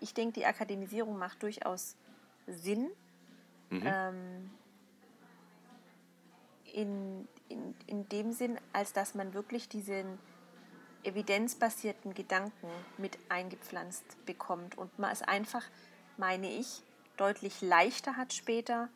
[0.00, 1.96] ich denke, die Akademisierung macht durchaus
[2.46, 2.90] Sinn.
[3.70, 4.50] Ähm,
[6.72, 10.18] in, in, in dem Sinn, als dass man wirklich diesen
[11.02, 12.68] evidenzbasierten Gedanken
[12.98, 15.64] mit eingepflanzt bekommt und man es einfach,
[16.16, 16.82] meine ich,
[17.20, 18.88] deutlich leichter hat später,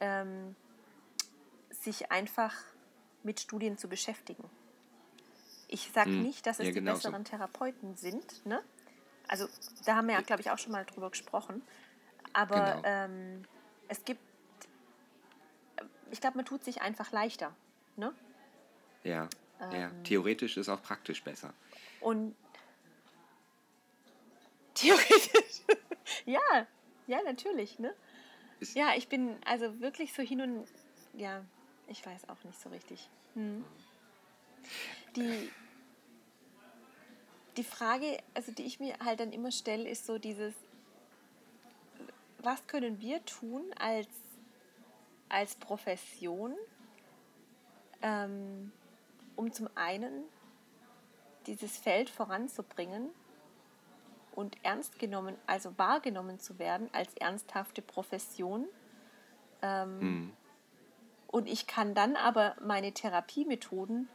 [0.00, 0.56] ähm,
[1.70, 2.54] sich einfach
[3.22, 4.44] mit Studien zu beschäftigen.
[5.68, 6.22] Ich sage Hm.
[6.22, 6.98] nicht, dass es Ja, die genau so.
[7.08, 8.44] besseren Therapeuten sind.
[8.44, 8.62] Ne?
[9.28, 9.48] Also
[9.86, 11.62] da haben wir ja, glaube ich, auch schon mal drüber gesprochen.
[12.32, 12.82] Aber Genau.
[12.84, 13.44] ähm,
[13.88, 14.20] es gibt,
[16.10, 17.54] ich glaube, man tut sich einfach leichter.
[17.96, 18.12] Ne?
[19.04, 19.28] Ja,
[19.60, 19.70] ja.
[19.72, 20.04] Ähm.
[20.04, 21.54] Theoretisch ist auch praktisch besser.
[22.00, 22.34] Und
[24.74, 25.62] theoretisch,
[26.24, 26.66] ja,
[27.06, 27.94] ja, natürlich, ne?
[28.60, 30.66] Ist- Ja, ich bin also wirklich so hin und,
[31.14, 31.44] ja,
[31.88, 33.08] ich weiß auch nicht so richtig.
[33.34, 33.64] Hm.
[35.16, 35.50] Die,
[37.56, 40.54] die Frage, also die ich mir halt dann immer stelle, ist so dieses,
[42.38, 44.08] was können wir tun als,
[45.28, 46.54] als Profession,
[48.02, 48.72] ähm,
[49.36, 50.24] um zum einen
[51.46, 53.10] dieses Feld voranzubringen
[54.34, 58.66] und ernst genommen, also wahrgenommen zu werden als ernsthafte Profession.
[59.60, 60.32] Ähm, mhm.
[61.28, 64.08] Und ich kann dann aber meine Therapiemethoden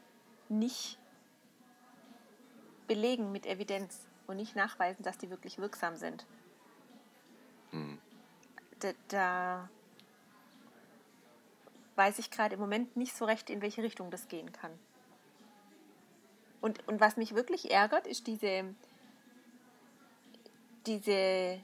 [0.50, 1.00] nicht
[2.88, 6.26] belegen mit Evidenz und nicht nachweisen, dass die wirklich wirksam sind.
[7.72, 8.00] Mhm.
[8.80, 9.70] Da, da
[11.96, 14.72] weiß ich gerade im Moment nicht so recht, in welche Richtung das gehen kann.
[16.62, 18.76] Und, und was mich wirklich ärgert, ist diese,
[20.88, 21.60] diese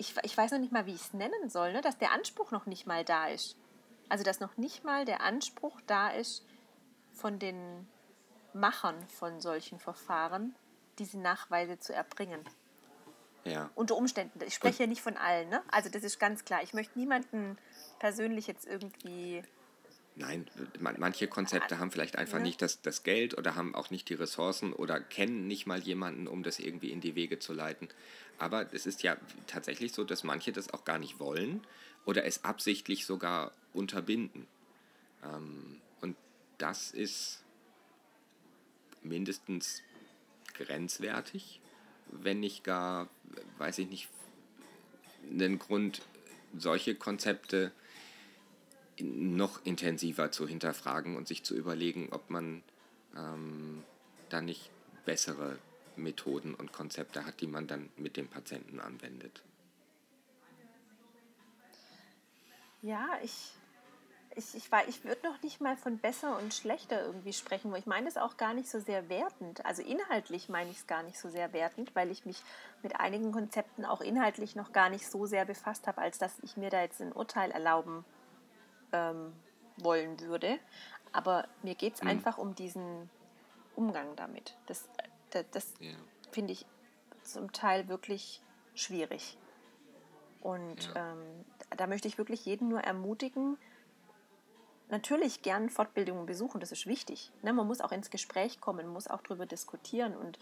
[0.00, 1.82] ich, ich weiß noch nicht mal, wie ich es nennen soll, ne?
[1.82, 3.56] dass der Anspruch noch nicht mal da ist.
[4.08, 6.44] Also dass noch nicht mal der Anspruch da ist
[7.12, 7.86] von den
[8.54, 10.54] Machern von solchen Verfahren,
[10.98, 12.40] diese Nachweise zu erbringen.
[13.44, 13.70] Ja.
[13.74, 14.40] Unter Umständen.
[14.46, 15.50] Ich spreche ja nicht von allen.
[15.50, 15.62] Ne?
[15.70, 16.62] Also das ist ganz klar.
[16.62, 17.58] Ich möchte niemanden
[17.98, 19.42] persönlich jetzt irgendwie
[20.16, 20.46] Nein,
[20.80, 22.44] manche Konzepte haben vielleicht einfach ja.
[22.44, 26.26] nicht das, das Geld oder haben auch nicht die Ressourcen oder kennen nicht mal jemanden,
[26.26, 27.88] um das irgendwie in die Wege zu leiten.
[28.38, 31.64] Aber es ist ja tatsächlich so, dass manche das auch gar nicht wollen
[32.04, 34.46] oder es absichtlich sogar unterbinden.
[35.22, 36.16] Ähm, und
[36.58, 37.44] das ist
[39.02, 39.82] mindestens
[40.54, 41.60] grenzwertig,
[42.10, 43.08] wenn nicht gar,
[43.58, 44.08] weiß ich nicht,
[45.30, 46.02] einen Grund,
[46.56, 47.72] solche Konzepte
[49.02, 52.62] noch intensiver zu hinterfragen und sich zu überlegen, ob man
[53.16, 53.82] ähm,
[54.28, 54.70] da nicht
[55.04, 55.58] bessere
[55.96, 59.42] Methoden und Konzepte hat, die man dann mit dem Patienten anwendet.
[62.82, 63.52] Ja, ich,
[64.34, 68.08] ich, ich, ich würde noch nicht mal von besser und schlechter irgendwie sprechen, ich meine
[68.08, 69.64] es auch gar nicht so sehr wertend.
[69.66, 72.42] Also inhaltlich meine ich es gar nicht so sehr wertend, weil ich mich
[72.82, 76.56] mit einigen Konzepten auch inhaltlich noch gar nicht so sehr befasst habe, als dass ich
[76.56, 78.04] mir da jetzt ein Urteil erlauben
[78.92, 79.32] ähm,
[79.76, 80.58] wollen würde.
[81.12, 82.10] Aber mir geht es mhm.
[82.10, 83.10] einfach um diesen
[83.76, 84.56] Umgang damit.
[84.66, 84.88] Das,
[85.30, 85.90] das, das ja.
[86.30, 86.66] finde ich
[87.22, 88.42] zum Teil wirklich
[88.74, 89.36] schwierig.
[90.40, 91.12] Und ja.
[91.12, 91.44] ähm,
[91.76, 93.58] da möchte ich wirklich jeden nur ermutigen,
[94.90, 97.30] natürlich gern Fortbildungen besuchen, das ist wichtig.
[97.42, 97.52] Ne?
[97.52, 100.38] Man muss auch ins Gespräch kommen, man muss auch darüber diskutieren und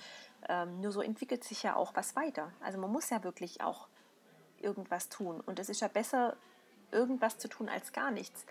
[0.49, 2.53] ähm, nur so entwickelt sich ja auch was weiter.
[2.61, 3.89] Also man muss ja wirklich auch
[4.61, 6.37] irgendwas tun und es ist ja besser,
[6.93, 8.45] irgendwas zu tun als gar nichts.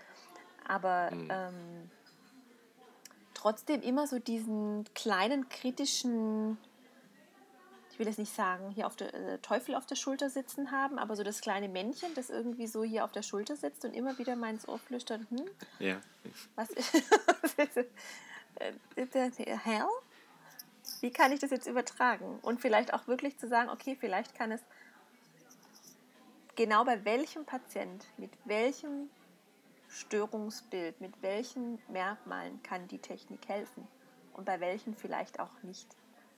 [0.68, 1.30] Aber mhm.
[1.32, 1.92] ähm,
[3.34, 6.58] trotzdem immer so diesen kleinen kritischen,
[7.92, 11.00] ich will jetzt nicht sagen, hier auf der äh, Teufel auf der Schulter sitzen haben,
[11.00, 14.18] aber so das kleine Männchen, das irgendwie so hier auf der Schulter sitzt und immer
[14.18, 15.46] wieder mal ins Ohr flüstert, hm,
[15.80, 16.02] ja.
[16.56, 16.94] was ist,
[18.56, 18.74] äh,
[19.64, 19.86] Hell?
[21.02, 22.40] Wie kann ich das jetzt übertragen?
[22.42, 24.62] Und vielleicht auch wirklich zu sagen, okay, vielleicht kann es
[26.58, 29.10] genau bei welchem Patient, mit welchem
[29.88, 33.88] Störungsbild, mit welchen Merkmalen kann die Technik helfen
[34.34, 35.88] und bei welchen vielleicht auch nicht.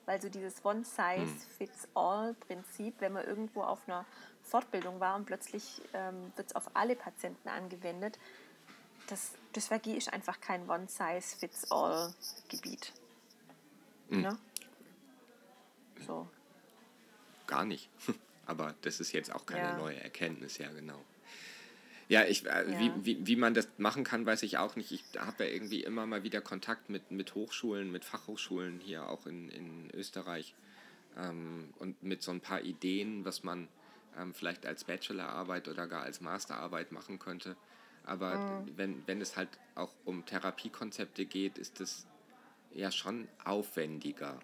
[0.06, 4.06] Weil so dieses One-Size-Fits-All-Prinzip, wenn man irgendwo auf einer
[4.44, 8.20] Fortbildung war und plötzlich ähm, wird es auf alle Patienten angewendet,
[9.08, 12.94] das Dysphagie ist einfach kein One-Size-Fits-All-Gebiet.
[14.10, 14.22] Mhm.
[14.22, 14.38] Ne?
[16.06, 16.28] So.
[17.48, 17.90] Gar nicht.
[18.50, 19.78] Aber das ist jetzt auch keine ja.
[19.78, 21.00] neue Erkenntnis, ja, genau.
[22.08, 22.80] Ja, ich, äh, ja.
[22.80, 24.92] Wie, wie, wie man das machen kann, weiß ich auch nicht.
[24.92, 29.28] Ich habe ja irgendwie immer mal wieder Kontakt mit, mit Hochschulen, mit Fachhochschulen hier auch
[29.28, 30.56] in, in Österreich
[31.16, 33.68] ähm, und mit so ein paar Ideen, was man
[34.18, 37.56] ähm, vielleicht als Bachelorarbeit oder gar als Masterarbeit machen könnte.
[38.04, 38.72] Aber mhm.
[38.76, 42.08] wenn, wenn es halt auch um Therapiekonzepte geht, ist es
[42.72, 44.40] ja schon aufwendiger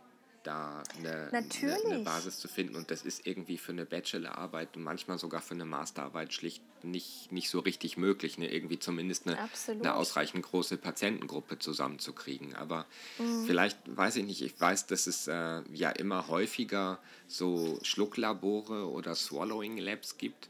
[0.46, 2.76] da eine, eine, eine, Basis zu finden.
[2.76, 7.32] Und das ist irgendwie für eine Bachelorarbeit und manchmal sogar für eine Masterarbeit schlicht nicht,
[7.32, 8.52] nicht so richtig möglich, ne?
[8.52, 9.38] irgendwie zumindest eine,
[9.68, 12.56] eine ausreichend große Patientengruppe zusammenzukriegen.
[12.56, 12.86] Aber
[13.18, 13.46] mhm.
[13.46, 19.16] vielleicht, weiß ich nicht, ich weiß, dass es äh, ja immer häufiger so Schlucklabore oder
[19.16, 20.50] Swallowing Labs gibt.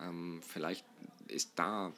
[0.00, 0.84] Ähm, vielleicht
[1.28, 1.92] ist da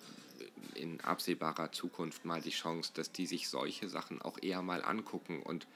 [0.74, 5.42] in absehbarer Zukunft mal die Chance, dass die sich solche Sachen auch eher mal angucken
[5.42, 5.66] und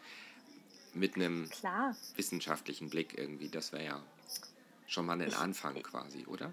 [0.94, 1.96] mit einem Klar.
[2.16, 3.48] wissenschaftlichen Blick irgendwie.
[3.48, 4.02] Das wäre ja
[4.86, 6.52] schon mal ein ich, Anfang quasi, oder?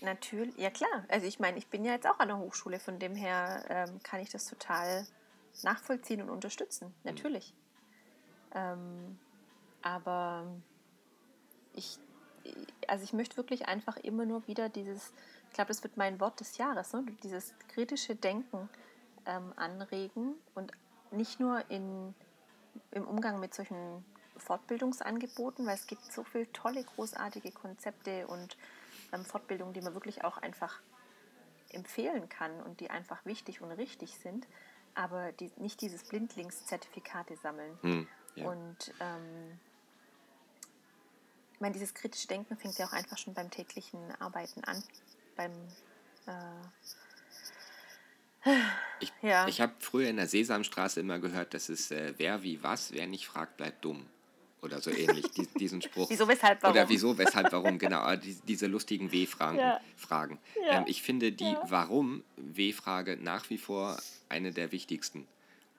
[0.00, 1.04] Natürlich, ja klar.
[1.08, 4.00] Also ich meine, ich bin ja jetzt auch an der Hochschule, von dem her ähm,
[4.02, 5.06] kann ich das total
[5.62, 6.86] nachvollziehen und unterstützen.
[6.86, 6.94] Mhm.
[7.04, 7.52] Natürlich.
[7.52, 8.54] Mhm.
[8.54, 9.18] Ähm,
[9.82, 10.46] aber
[11.74, 11.98] ich,
[12.88, 15.12] also ich möchte wirklich einfach immer nur wieder dieses,
[15.48, 17.04] ich glaube, das wird mein Wort des Jahres, ne?
[17.22, 18.68] dieses kritische Denken
[19.26, 20.72] ähm, anregen und
[21.10, 22.14] nicht nur in
[22.92, 24.04] im Umgang mit solchen
[24.36, 28.56] Fortbildungsangeboten, weil es gibt so viele tolle, großartige Konzepte und
[29.12, 30.80] ähm, Fortbildungen, die man wirklich auch einfach
[31.70, 34.46] empfehlen kann und die einfach wichtig und richtig sind,
[34.94, 37.78] aber die, nicht dieses Blindlingszertifikate sammeln.
[37.82, 38.48] Hm, ja.
[38.48, 39.58] Und ähm,
[41.52, 44.82] ich meine, dieses kritische Denken fängt ja auch einfach schon beim täglichen Arbeiten an.
[45.36, 45.52] Beim
[46.26, 46.32] äh,
[49.00, 49.46] ich, ja.
[49.48, 53.06] ich habe früher in der Sesamstraße immer gehört, dass es äh, wer wie was, wer
[53.06, 54.06] nicht fragt, bleibt dumm.
[54.62, 56.10] Oder so ähnlich, die, diesen Spruch.
[56.10, 56.76] wieso, weshalb, warum?
[56.76, 59.58] Oder wieso, weshalb, warum, genau, die, diese lustigen W-Fragen.
[59.58, 59.80] Ja.
[59.96, 60.38] Fragen.
[60.66, 60.78] Ja.
[60.78, 65.26] Ähm, ich finde die Warum-W-Frage nach wie vor eine der wichtigsten.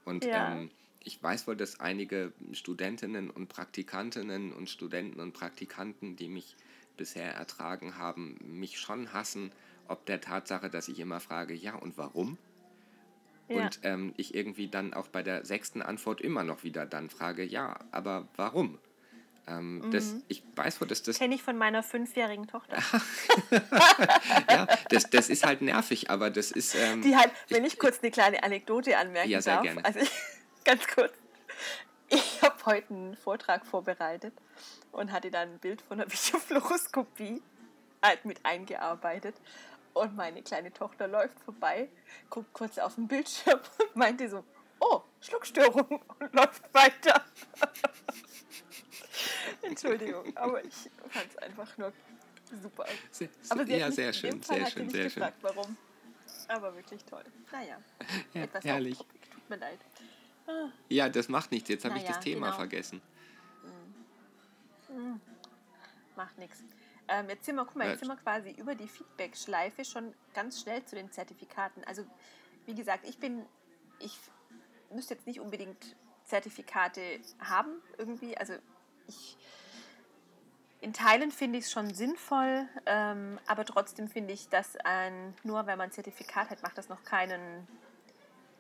[0.03, 0.71] Und ähm,
[1.03, 6.55] ich weiß wohl, dass einige Studentinnen und Praktikantinnen und Studenten und Praktikanten, die mich
[6.97, 9.51] bisher ertragen haben, mich schon hassen,
[9.87, 12.37] ob der Tatsache, dass ich immer frage, ja und warum?
[13.51, 13.63] Ja.
[13.63, 17.43] Und ähm, ich irgendwie dann auch bei der sechsten Antwort immer noch wieder dann frage,
[17.43, 18.79] ja, aber warum?
[19.47, 19.91] Ähm, mhm.
[19.91, 21.03] das, ich weiß, wo das...
[21.03, 22.77] das Kenne ich von meiner fünfjährigen Tochter.
[24.49, 26.75] ja, das, das ist halt nervig, aber das ist...
[26.75, 29.63] Ähm, Die hat, wenn ich, ich kurz eine kleine Anekdote anmerken ja, sehr darf.
[29.63, 29.83] Gerne.
[29.83, 30.11] Also ich,
[30.63, 31.11] ganz kurz.
[32.09, 34.33] Ich habe heute einen Vortrag vorbereitet
[34.91, 37.41] und hatte dann ein Bild von einer Videofluoroskopie
[38.03, 39.35] halt mit eingearbeitet.
[39.93, 41.89] Und meine kleine Tochter läuft vorbei,
[42.29, 44.43] guckt kurz auf den Bildschirm und meinte so,
[44.79, 47.23] oh, Schluckstörung und läuft weiter.
[49.61, 50.73] Entschuldigung, aber ich
[51.09, 51.91] fand es einfach nur
[52.61, 52.85] super.
[53.11, 55.51] Sehr, aber sie ja, hat sehr schön, sehr schön, sehr gefragt, schön.
[55.55, 55.77] warum.
[56.47, 57.23] Aber wirklich toll.
[57.51, 57.77] Naja,
[58.33, 58.97] ja, etwas herrlich.
[58.97, 59.79] Tut mir leid.
[60.47, 60.69] Ah.
[60.89, 61.69] Ja, das macht nichts.
[61.69, 62.57] Jetzt habe naja, ich das Thema genau.
[62.57, 63.01] vergessen.
[64.87, 65.21] Hm.
[66.15, 66.63] Macht nichts.
[67.11, 70.61] Ähm, jetzt sind wir, guck mal, jetzt sind wir quasi über die Feedback-Schleife schon ganz
[70.61, 71.83] schnell zu den Zertifikaten.
[71.83, 72.05] Also,
[72.65, 73.45] wie gesagt, ich bin,
[73.99, 74.17] ich
[74.93, 77.01] müsste jetzt nicht unbedingt Zertifikate
[77.41, 78.37] haben irgendwie.
[78.37, 78.53] Also,
[79.07, 79.37] ich,
[80.79, 85.65] in Teilen finde ich es schon sinnvoll, ähm, aber trotzdem finde ich, dass ein, nur
[85.65, 87.67] wenn man ein Zertifikat hat, macht das noch keinen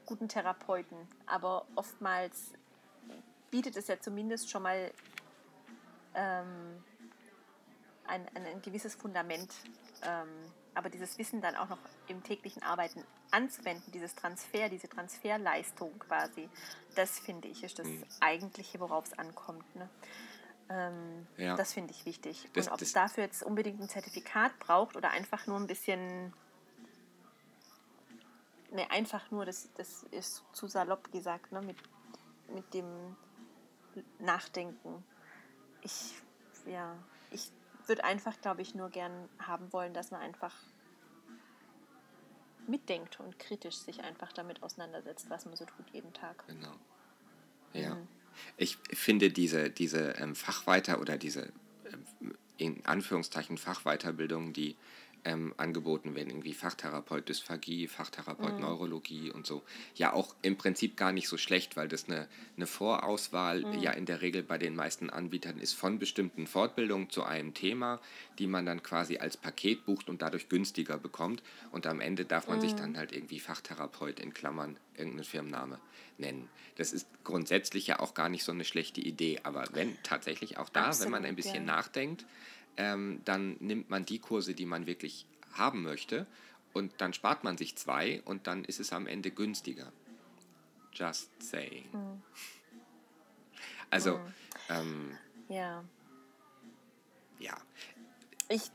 [0.05, 0.97] guten Therapeuten.
[1.25, 2.51] Aber oftmals
[3.49, 4.91] bietet es ja zumindest schon mal
[6.15, 6.83] ähm,
[8.07, 9.51] ein, ein, ein gewisses Fundament,
[10.03, 10.29] ähm,
[10.73, 16.49] aber dieses Wissen dann auch noch im täglichen Arbeiten anzuwenden, dieses Transfer, diese Transferleistung quasi,
[16.95, 18.03] das finde ich ist das mhm.
[18.19, 19.75] Eigentliche, worauf es ankommt.
[19.75, 19.89] Ne?
[20.69, 21.55] Ähm, ja.
[21.55, 22.49] Das finde ich wichtig.
[22.53, 26.33] Das, Und ob es dafür jetzt unbedingt ein Zertifikat braucht oder einfach nur ein bisschen,
[28.71, 31.77] ne, einfach nur, das, das ist zu salopp gesagt, ne, mit,
[32.53, 33.17] mit dem
[34.19, 35.03] Nachdenken.
[35.81, 36.13] Ich,
[36.65, 36.95] ja,
[37.31, 37.51] ich
[37.91, 40.55] würde einfach, glaube ich, nur gern haben wollen, dass man einfach
[42.65, 46.47] mitdenkt und kritisch sich einfach damit auseinandersetzt, was man so tut jeden Tag.
[46.47, 46.73] Genau.
[47.73, 47.95] Ja.
[47.95, 48.07] Mhm.
[48.55, 51.51] Ich finde diese, diese ähm, Fachweiter- oder diese
[51.91, 54.77] ähm, in Anführungszeichen Fachweiterbildung, die
[55.25, 58.61] ähm, angeboten werden, irgendwie Fachtherapeut Dysphagie, Fachtherapeut mhm.
[58.61, 59.63] Neurologie und so.
[59.95, 63.79] Ja, auch im Prinzip gar nicht so schlecht, weil das eine, eine Vorauswahl mhm.
[63.79, 67.99] ja in der Regel bei den meisten Anbietern ist von bestimmten Fortbildungen zu einem Thema,
[68.39, 71.43] die man dann quasi als Paket bucht und dadurch günstiger bekommt.
[71.71, 72.61] Und am Ende darf man mhm.
[72.61, 75.79] sich dann halt irgendwie Fachtherapeut in Klammern irgendeinen Firmenname
[76.17, 76.49] nennen.
[76.75, 80.69] Das ist grundsätzlich ja auch gar nicht so eine schlechte Idee, aber wenn tatsächlich auch
[80.69, 81.75] da, Absolut, wenn man ein bisschen ja.
[81.75, 82.25] nachdenkt,
[82.77, 86.25] ähm, dann nimmt man die Kurse, die man wirklich haben möchte
[86.73, 89.91] und dann spart man sich zwei und dann ist es am Ende günstiger.
[90.93, 91.87] Just saying.
[91.91, 92.21] Mhm.
[93.89, 94.33] Also, mhm.
[94.69, 95.17] Ähm,
[95.49, 95.83] ja.
[97.39, 97.57] Ja.
[98.49, 98.71] Ich,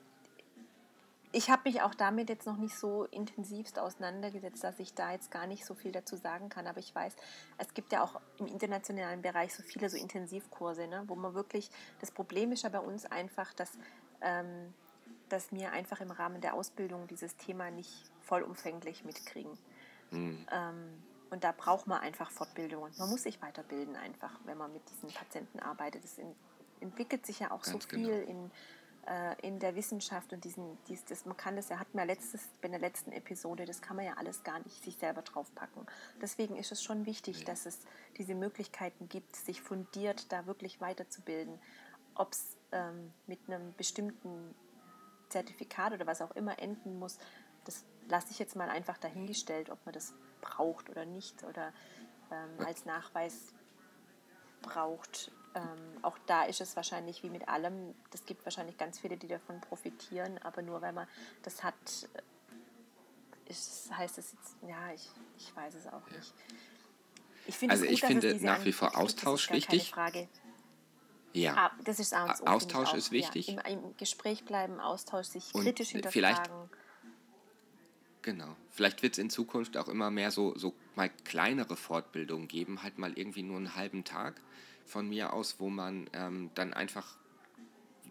[1.37, 5.31] ich habe mich auch damit jetzt noch nicht so intensivst auseinandergesetzt, dass ich da jetzt
[5.31, 6.67] gar nicht so viel dazu sagen kann.
[6.67, 7.15] Aber ich weiß,
[7.59, 11.71] es gibt ja auch im internationalen Bereich so viele so Intensivkurse, ne, wo man wirklich,
[12.01, 13.73] das Problem ist ja bei uns einfach, dass,
[14.23, 14.73] ähm,
[15.29, 19.59] dass wir einfach im Rahmen der Ausbildung dieses Thema nicht vollumfänglich mitkriegen.
[20.13, 20.47] Mhm.
[20.51, 22.95] Ähm, und da braucht man einfach Fortbildungen.
[22.97, 26.03] Man muss sich weiterbilden einfach, wenn man mit diesen Patienten arbeitet.
[26.03, 26.19] Es
[26.81, 28.31] entwickelt sich ja auch Ganz so viel genau.
[28.31, 28.51] in
[29.43, 32.67] in der Wissenschaft und diesen, dies, das, man kann das ja, hatten wir letztes, bei
[32.67, 35.87] der letzten Episode, das kann man ja alles gar nicht sich selber draufpacken.
[36.21, 37.45] Deswegen ist es schon wichtig, ja.
[37.47, 37.79] dass es
[38.17, 41.61] diese Möglichkeiten gibt, sich fundiert da wirklich weiterzubilden.
[42.17, 44.55] Ob es ähm, mit einem bestimmten
[45.29, 47.19] Zertifikat oder was auch immer enden muss,
[47.65, 51.73] das lasse ich jetzt mal einfach dahingestellt, ob man das braucht oder nicht oder
[52.31, 53.53] ähm, als Nachweis
[54.63, 55.33] braucht.
[55.57, 55.63] Ähm,
[56.03, 59.59] auch da ist es wahrscheinlich wie mit allem, das gibt wahrscheinlich ganz viele, die davon
[59.63, 61.09] profitieren, aber nur weil man
[61.43, 61.75] das hat,
[62.13, 66.35] äh, ist, heißt es jetzt, ja, ich, ich weiß es auch nicht.
[67.47, 69.95] Ich also gut, ich finde nach wie vor Austausch wichtig.
[71.33, 71.55] Ja.
[71.57, 73.49] Ah, das ist auch, Austausch ist wichtig.
[73.49, 76.13] Ja, im, im, Gespräch bleiben, Austausch, sich Und kritisch hinterfragen.
[76.13, 76.51] Vielleicht,
[78.23, 78.57] genau.
[78.71, 82.99] Vielleicht wird es in Zukunft auch immer mehr so, so mal kleinere Fortbildungen geben, halt
[82.99, 84.41] mal irgendwie nur einen halben Tag
[84.87, 87.17] von mir aus, wo man ähm, dann einfach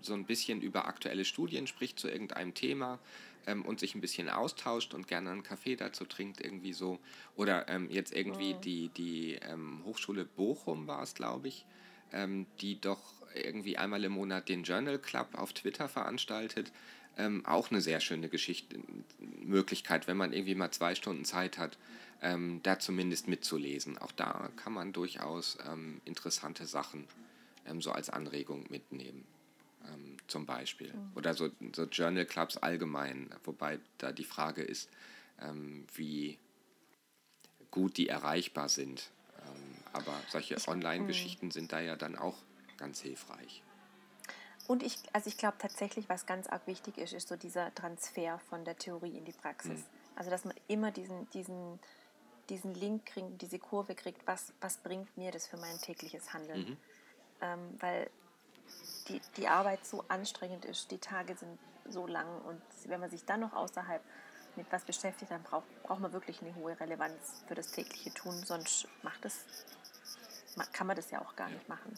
[0.01, 2.99] so ein bisschen über aktuelle Studien spricht zu irgendeinem Thema
[3.47, 6.99] ähm, und sich ein bisschen austauscht und gerne einen Kaffee dazu trinkt, irgendwie so.
[7.35, 8.61] Oder ähm, jetzt irgendwie mhm.
[8.61, 11.65] die, die ähm, Hochschule Bochum war es, glaube ich,
[12.11, 13.01] ähm, die doch
[13.33, 16.71] irgendwie einmal im Monat den Journal Club auf Twitter veranstaltet.
[17.17, 18.77] Ähm, auch eine sehr schöne Geschichte,
[19.41, 21.77] Möglichkeit, wenn man irgendwie mal zwei Stunden Zeit hat,
[22.21, 23.97] ähm, da zumindest mitzulesen.
[23.97, 27.07] Auch da kann man durchaus ähm, interessante Sachen
[27.65, 29.25] ähm, so als Anregung mitnehmen,
[29.87, 30.93] ähm, zum Beispiel.
[31.15, 34.89] Oder so, so Journal Clubs allgemein, wobei da die Frage ist,
[35.41, 36.37] ähm, wie
[37.71, 39.11] gut die erreichbar sind.
[39.91, 42.37] aber solche Online-Geschichten sind da ja dann auch
[42.77, 43.63] ganz hilfreich.
[44.67, 48.39] Und ich, also ich glaube tatsächlich, was ganz arg wichtig ist, ist so dieser Transfer
[48.49, 49.79] von der Theorie in die Praxis.
[49.79, 49.85] Mhm.
[50.15, 51.79] Also dass man immer diesen, diesen,
[52.49, 56.69] diesen Link kriegt, diese Kurve kriegt, was, was bringt mir das für mein tägliches Handeln.
[56.69, 56.77] Mhm.
[57.41, 58.09] Ähm, weil
[59.07, 63.23] die, die Arbeit so anstrengend ist, die Tage sind so lang und wenn man sich
[63.25, 64.01] dann noch außerhalb
[64.55, 68.33] mit was beschäftigt, dann braucht, braucht man wirklich eine hohe Relevanz für das tägliche Tun,
[68.45, 69.45] sonst macht das,
[70.71, 71.93] kann man das ja auch gar nicht machen.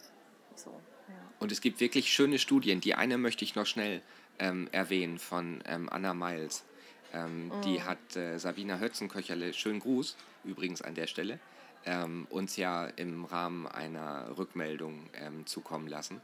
[0.56, 0.70] So,
[1.08, 1.14] ja.
[1.38, 2.80] Und es gibt wirklich schöne Studien.
[2.80, 4.02] Die eine möchte ich noch schnell
[4.38, 6.64] ähm, erwähnen von ähm, Anna Miles.
[7.12, 7.62] Ähm, mm.
[7.62, 11.38] Die hat äh, Sabina Hötzenköcherle, schönen Gruß übrigens an der Stelle,
[11.84, 16.20] ähm, uns ja im Rahmen einer Rückmeldung ähm, zukommen lassen.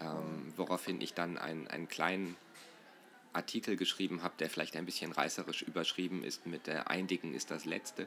[0.00, 0.56] Mm.
[0.56, 2.36] Woraufhin ich dann einen, einen kleinen
[3.32, 7.64] Artikel geschrieben habe, der vielleicht ein bisschen reißerisch überschrieben ist mit äh, Eindicken ist das
[7.64, 8.06] Letzte.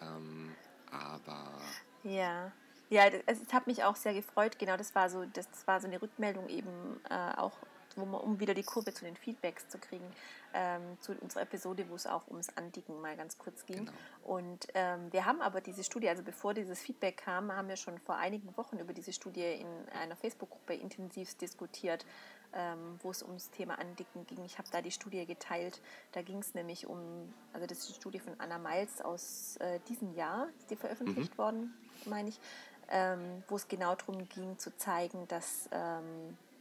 [0.00, 0.54] Ähm,
[0.90, 1.60] aber.
[2.04, 2.52] Ja.
[2.90, 4.58] Ja, es, es hat mich auch sehr gefreut.
[4.58, 7.56] Genau, das war so, das war so eine Rückmeldung eben äh, auch,
[7.96, 10.04] wo man, um wieder die Kurve zu den Feedbacks zu kriegen,
[10.54, 13.86] ähm, zu unserer Episode, wo es auch ums Andicken mal ganz kurz ging.
[13.86, 13.92] Genau.
[14.24, 17.98] Und ähm, wir haben aber diese Studie, also bevor dieses Feedback kam, haben wir schon
[17.98, 19.66] vor einigen Wochen über diese Studie in
[19.98, 22.04] einer Facebook-Gruppe intensiv diskutiert,
[22.54, 24.44] ähm, wo es ums Thema Andicken ging.
[24.44, 25.80] Ich habe da die Studie geteilt.
[26.12, 29.80] Da ging es nämlich um, also das ist die Studie von Anna Miles aus äh,
[29.88, 31.38] diesem Jahr, ist die veröffentlicht mhm.
[31.38, 31.74] worden,
[32.04, 32.38] meine ich
[32.92, 36.51] ähm, wo es genau darum ging zu zeigen, dass, ähm, äh,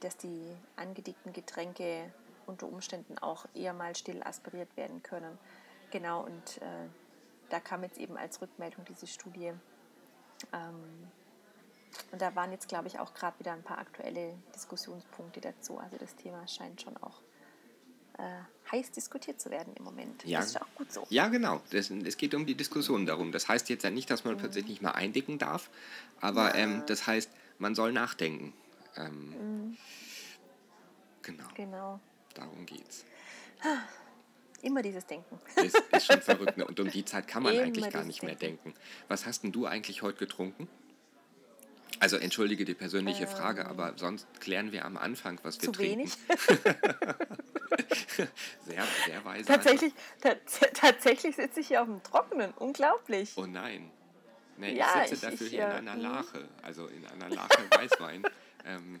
[0.00, 2.12] dass die angedickten Getränke
[2.46, 5.38] unter Umständen auch eher mal still aspiriert werden können.
[5.90, 6.88] Genau, und äh,
[7.48, 9.52] da kam jetzt eben als Rückmeldung diese Studie.
[10.52, 11.08] Ähm,
[12.12, 15.78] und da waren jetzt, glaube ich, auch gerade wieder ein paar aktuelle Diskussionspunkte dazu.
[15.78, 17.20] Also das Thema scheint schon auch
[18.18, 20.24] äh, heiß diskutiert zu werden im Moment.
[20.24, 20.38] Ja.
[20.38, 21.06] Das ist auch gut so.
[21.10, 21.60] Ja, genau.
[21.70, 23.32] Das, es geht um die Diskussion darum.
[23.32, 24.38] Das heißt jetzt ja nicht, dass man mhm.
[24.38, 25.70] plötzlich nicht mehr eindicken darf,
[26.20, 26.62] aber ja.
[26.62, 28.52] ähm, das heißt, man soll nachdenken.
[28.96, 29.76] Ähm, mhm.
[31.22, 31.44] Genau.
[31.54, 32.00] Genau.
[32.34, 33.04] Darum geht's.
[34.62, 35.38] Immer dieses Denken.
[35.56, 36.56] Ist, ist schon verrückt.
[36.56, 36.66] Ne?
[36.66, 38.74] Und um die Zeit kann man Immer eigentlich gar nicht mehr denken.
[39.08, 40.68] Was hast denn du eigentlich heute getrunken?
[41.98, 45.72] Also entschuldige die persönliche ähm, Frage, aber sonst klären wir am Anfang, was wir zu
[45.72, 45.98] trinken.
[45.98, 46.16] Wenig.
[48.66, 49.44] sehr, sehr weise.
[49.44, 49.92] Tatsächlich,
[50.74, 52.52] tatsächlich sitze ich hier auf dem Trockenen.
[52.52, 53.32] Unglaublich.
[53.36, 53.90] Oh nein.
[54.56, 55.78] Nee, ja, ich sitze ich, dafür ich, hier ja.
[55.78, 56.02] in einer mhm.
[56.02, 58.22] Lache, also in einer Lache Weißwein.
[58.64, 59.00] Ähm,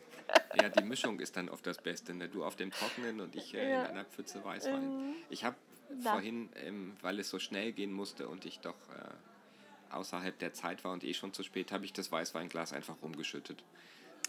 [0.60, 2.14] ja, die Mischung ist dann oft das Beste.
[2.14, 2.28] Ne?
[2.28, 3.82] Du auf dem Trockenen und ich äh, ja.
[3.84, 4.82] in einer Pfütze Weißwein.
[4.82, 5.56] Ähm, ich habe
[6.02, 10.84] vorhin, ähm, weil es so schnell gehen musste und ich doch äh, außerhalb der Zeit
[10.84, 13.62] war und eh schon zu spät, habe ich das Weißweinglas einfach rumgeschüttet.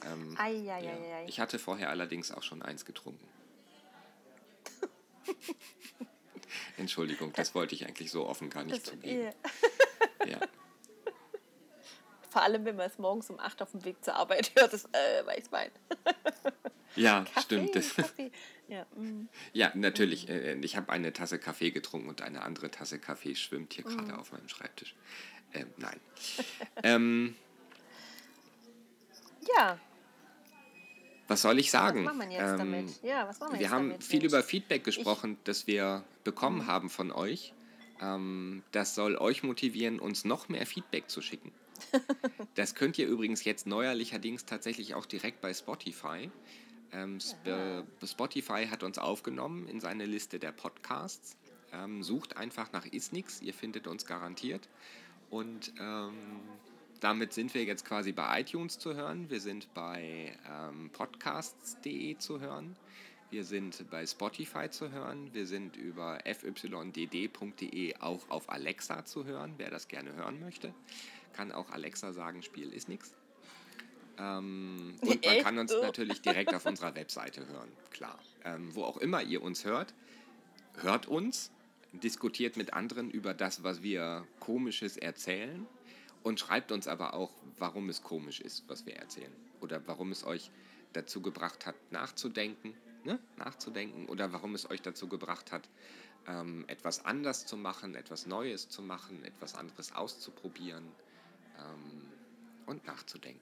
[0.05, 0.91] Ähm, ei, ei, ja.
[0.91, 3.27] ei, ich hatte vorher allerdings auch schon eins getrunken.
[6.77, 9.33] Entschuldigung, das wollte ich eigentlich so offen gar nicht das, zugeben.
[10.27, 10.39] ja.
[12.31, 14.85] Vor allem, wenn man es morgens um 8 auf dem Weg zur Arbeit hört, das
[14.85, 15.69] äh, Weißwein.
[16.95, 17.75] ja, Kaffee, stimmt.
[17.75, 17.93] Das,
[18.69, 19.27] ja, mm.
[19.51, 20.29] ja, natürlich.
[20.29, 23.97] Äh, ich habe eine Tasse Kaffee getrunken und eine andere Tasse Kaffee schwimmt hier mm.
[23.97, 24.95] gerade auf meinem Schreibtisch.
[25.51, 25.99] Äh, nein.
[26.83, 27.35] ähm,
[29.57, 29.77] ja.
[31.27, 32.05] Was soll ich sagen?
[32.05, 33.03] Was machen wir jetzt ähm, damit?
[33.03, 34.31] Ja, was machen wir, wir haben damit, viel Mensch?
[34.31, 36.67] über Feedback gesprochen, ich, das wir bekommen mhm.
[36.67, 37.53] haben von euch.
[38.01, 41.51] Ähm, das soll euch motivieren, uns noch mehr Feedback zu schicken.
[42.55, 46.29] das könnt ihr übrigens jetzt neuerlicherdings tatsächlich auch direkt bei Spotify.
[46.91, 51.37] Ähm, Sp Spotify hat uns aufgenommen in seine Liste der Podcasts.
[51.73, 54.67] Ähm, sucht einfach nach Isnix, ihr findet uns garantiert.
[55.29, 56.13] Und ähm,
[56.99, 59.29] damit sind wir jetzt quasi bei iTunes zu hören.
[59.29, 62.75] Wir sind bei ähm, podcasts.de zu hören.
[63.31, 65.33] Wir sind bei Spotify zu hören.
[65.33, 69.53] Wir sind über fydd.de auch auf Alexa zu hören.
[69.57, 70.73] Wer das gerne hören möchte,
[71.33, 73.15] kann auch Alexa sagen, Spiel ist nichts.
[74.17, 78.19] Ähm, und man kann uns natürlich direkt auf unserer Webseite hören, klar.
[78.43, 79.93] Ähm, wo auch immer ihr uns hört,
[80.81, 81.51] hört uns
[81.93, 85.67] diskutiert mit anderen über das, was wir komisches erzählen
[86.23, 89.33] und schreibt uns aber auch, warum es komisch ist, was wir erzählen.
[89.59, 90.51] Oder warum es euch
[90.93, 92.73] dazu gebracht hat, nachzudenken,
[93.03, 93.19] ne?
[93.37, 95.67] nachzudenken oder warum es euch dazu gebracht hat,
[96.27, 100.85] ähm, etwas anders zu machen, etwas Neues zu machen, etwas anderes auszuprobieren
[101.61, 102.11] ähm,
[102.65, 103.41] und nachzudenken.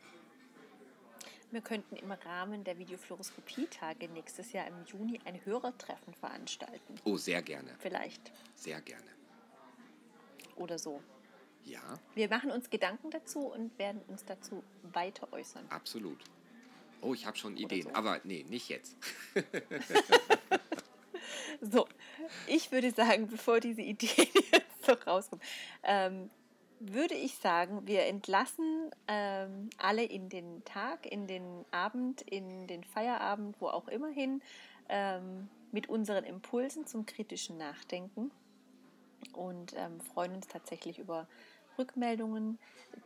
[1.51, 6.95] Wir könnten im Rahmen der Videofluoroskopie-Tage nächstes Jahr im Juni ein Hörertreffen veranstalten.
[7.05, 7.75] Oh, sehr gerne.
[7.79, 8.31] Vielleicht.
[8.55, 9.07] Sehr gerne.
[10.55, 11.01] Oder so.
[11.63, 11.99] Ja.
[12.13, 15.65] Wir machen uns Gedanken dazu und werden uns dazu weiter äußern.
[15.69, 16.23] Absolut.
[17.01, 17.93] Oh, ich habe schon Ideen, so.
[17.93, 18.95] aber nee, nicht jetzt.
[21.61, 21.87] so,
[22.47, 25.43] ich würde sagen, bevor diese Ideen jetzt so rauskommen,
[25.83, 26.29] ähm,
[26.79, 32.83] würde ich sagen, wir entlassen ähm, alle in den Tag, in den Abend, in den
[32.83, 34.41] Feierabend, wo auch immer hin,
[34.87, 38.31] ähm, mit unseren Impulsen zum kritischen Nachdenken
[39.33, 41.27] und ähm, freuen uns tatsächlich über
[41.77, 42.57] Rückmeldungen.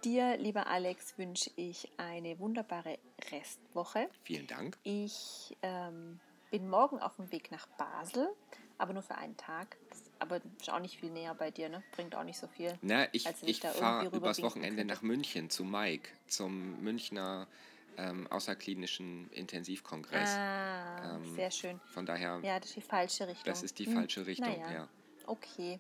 [0.04, 2.98] Dir, lieber Alex, wünsche ich eine wunderbare
[3.32, 4.10] Restwoche.
[4.24, 4.78] Vielen Dank.
[4.84, 6.20] Ich ähm,
[6.52, 8.30] bin morgen auf dem Weg nach Basel,
[8.78, 9.78] aber nur für einen Tag.
[9.90, 11.84] Das, aber ist auch nicht viel näher bei dir, ne?
[11.92, 12.78] Bringt auch nicht so viel.
[12.82, 17.48] Na, ich, ich fahre übers Wochenende nach München zu Mike, zum Münchner
[17.98, 20.30] ähm, außerklinischen Intensivkongress.
[20.30, 21.80] Ah, ähm, sehr schön.
[21.86, 22.40] Von daher.
[22.44, 23.46] Ja, das ist die falsche Richtung.
[23.46, 23.94] Das ist die hm.
[23.94, 24.72] falsche Richtung, naja.
[24.72, 24.88] ja.
[25.26, 25.80] Okay.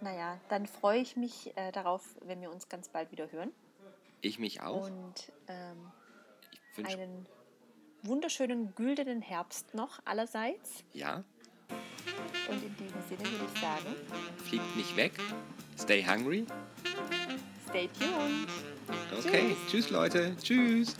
[0.00, 3.52] Naja, dann freue ich mich äh, darauf, wenn wir uns ganz bald wieder hören.
[4.20, 4.86] Ich mich auch.
[4.86, 5.92] Und ähm,
[6.84, 7.26] einen
[8.02, 10.84] wunderschönen güldenen Herbst noch allerseits.
[10.92, 11.24] Ja.
[12.48, 13.96] Und in diesem Sinne würde ich sagen:
[14.44, 15.12] Fliegt nicht weg.
[15.78, 16.46] Stay hungry.
[17.68, 18.48] Stay tuned.
[19.18, 19.56] Okay.
[19.68, 20.36] Tschüss, Tschüss Leute.
[20.42, 20.96] Tschüss.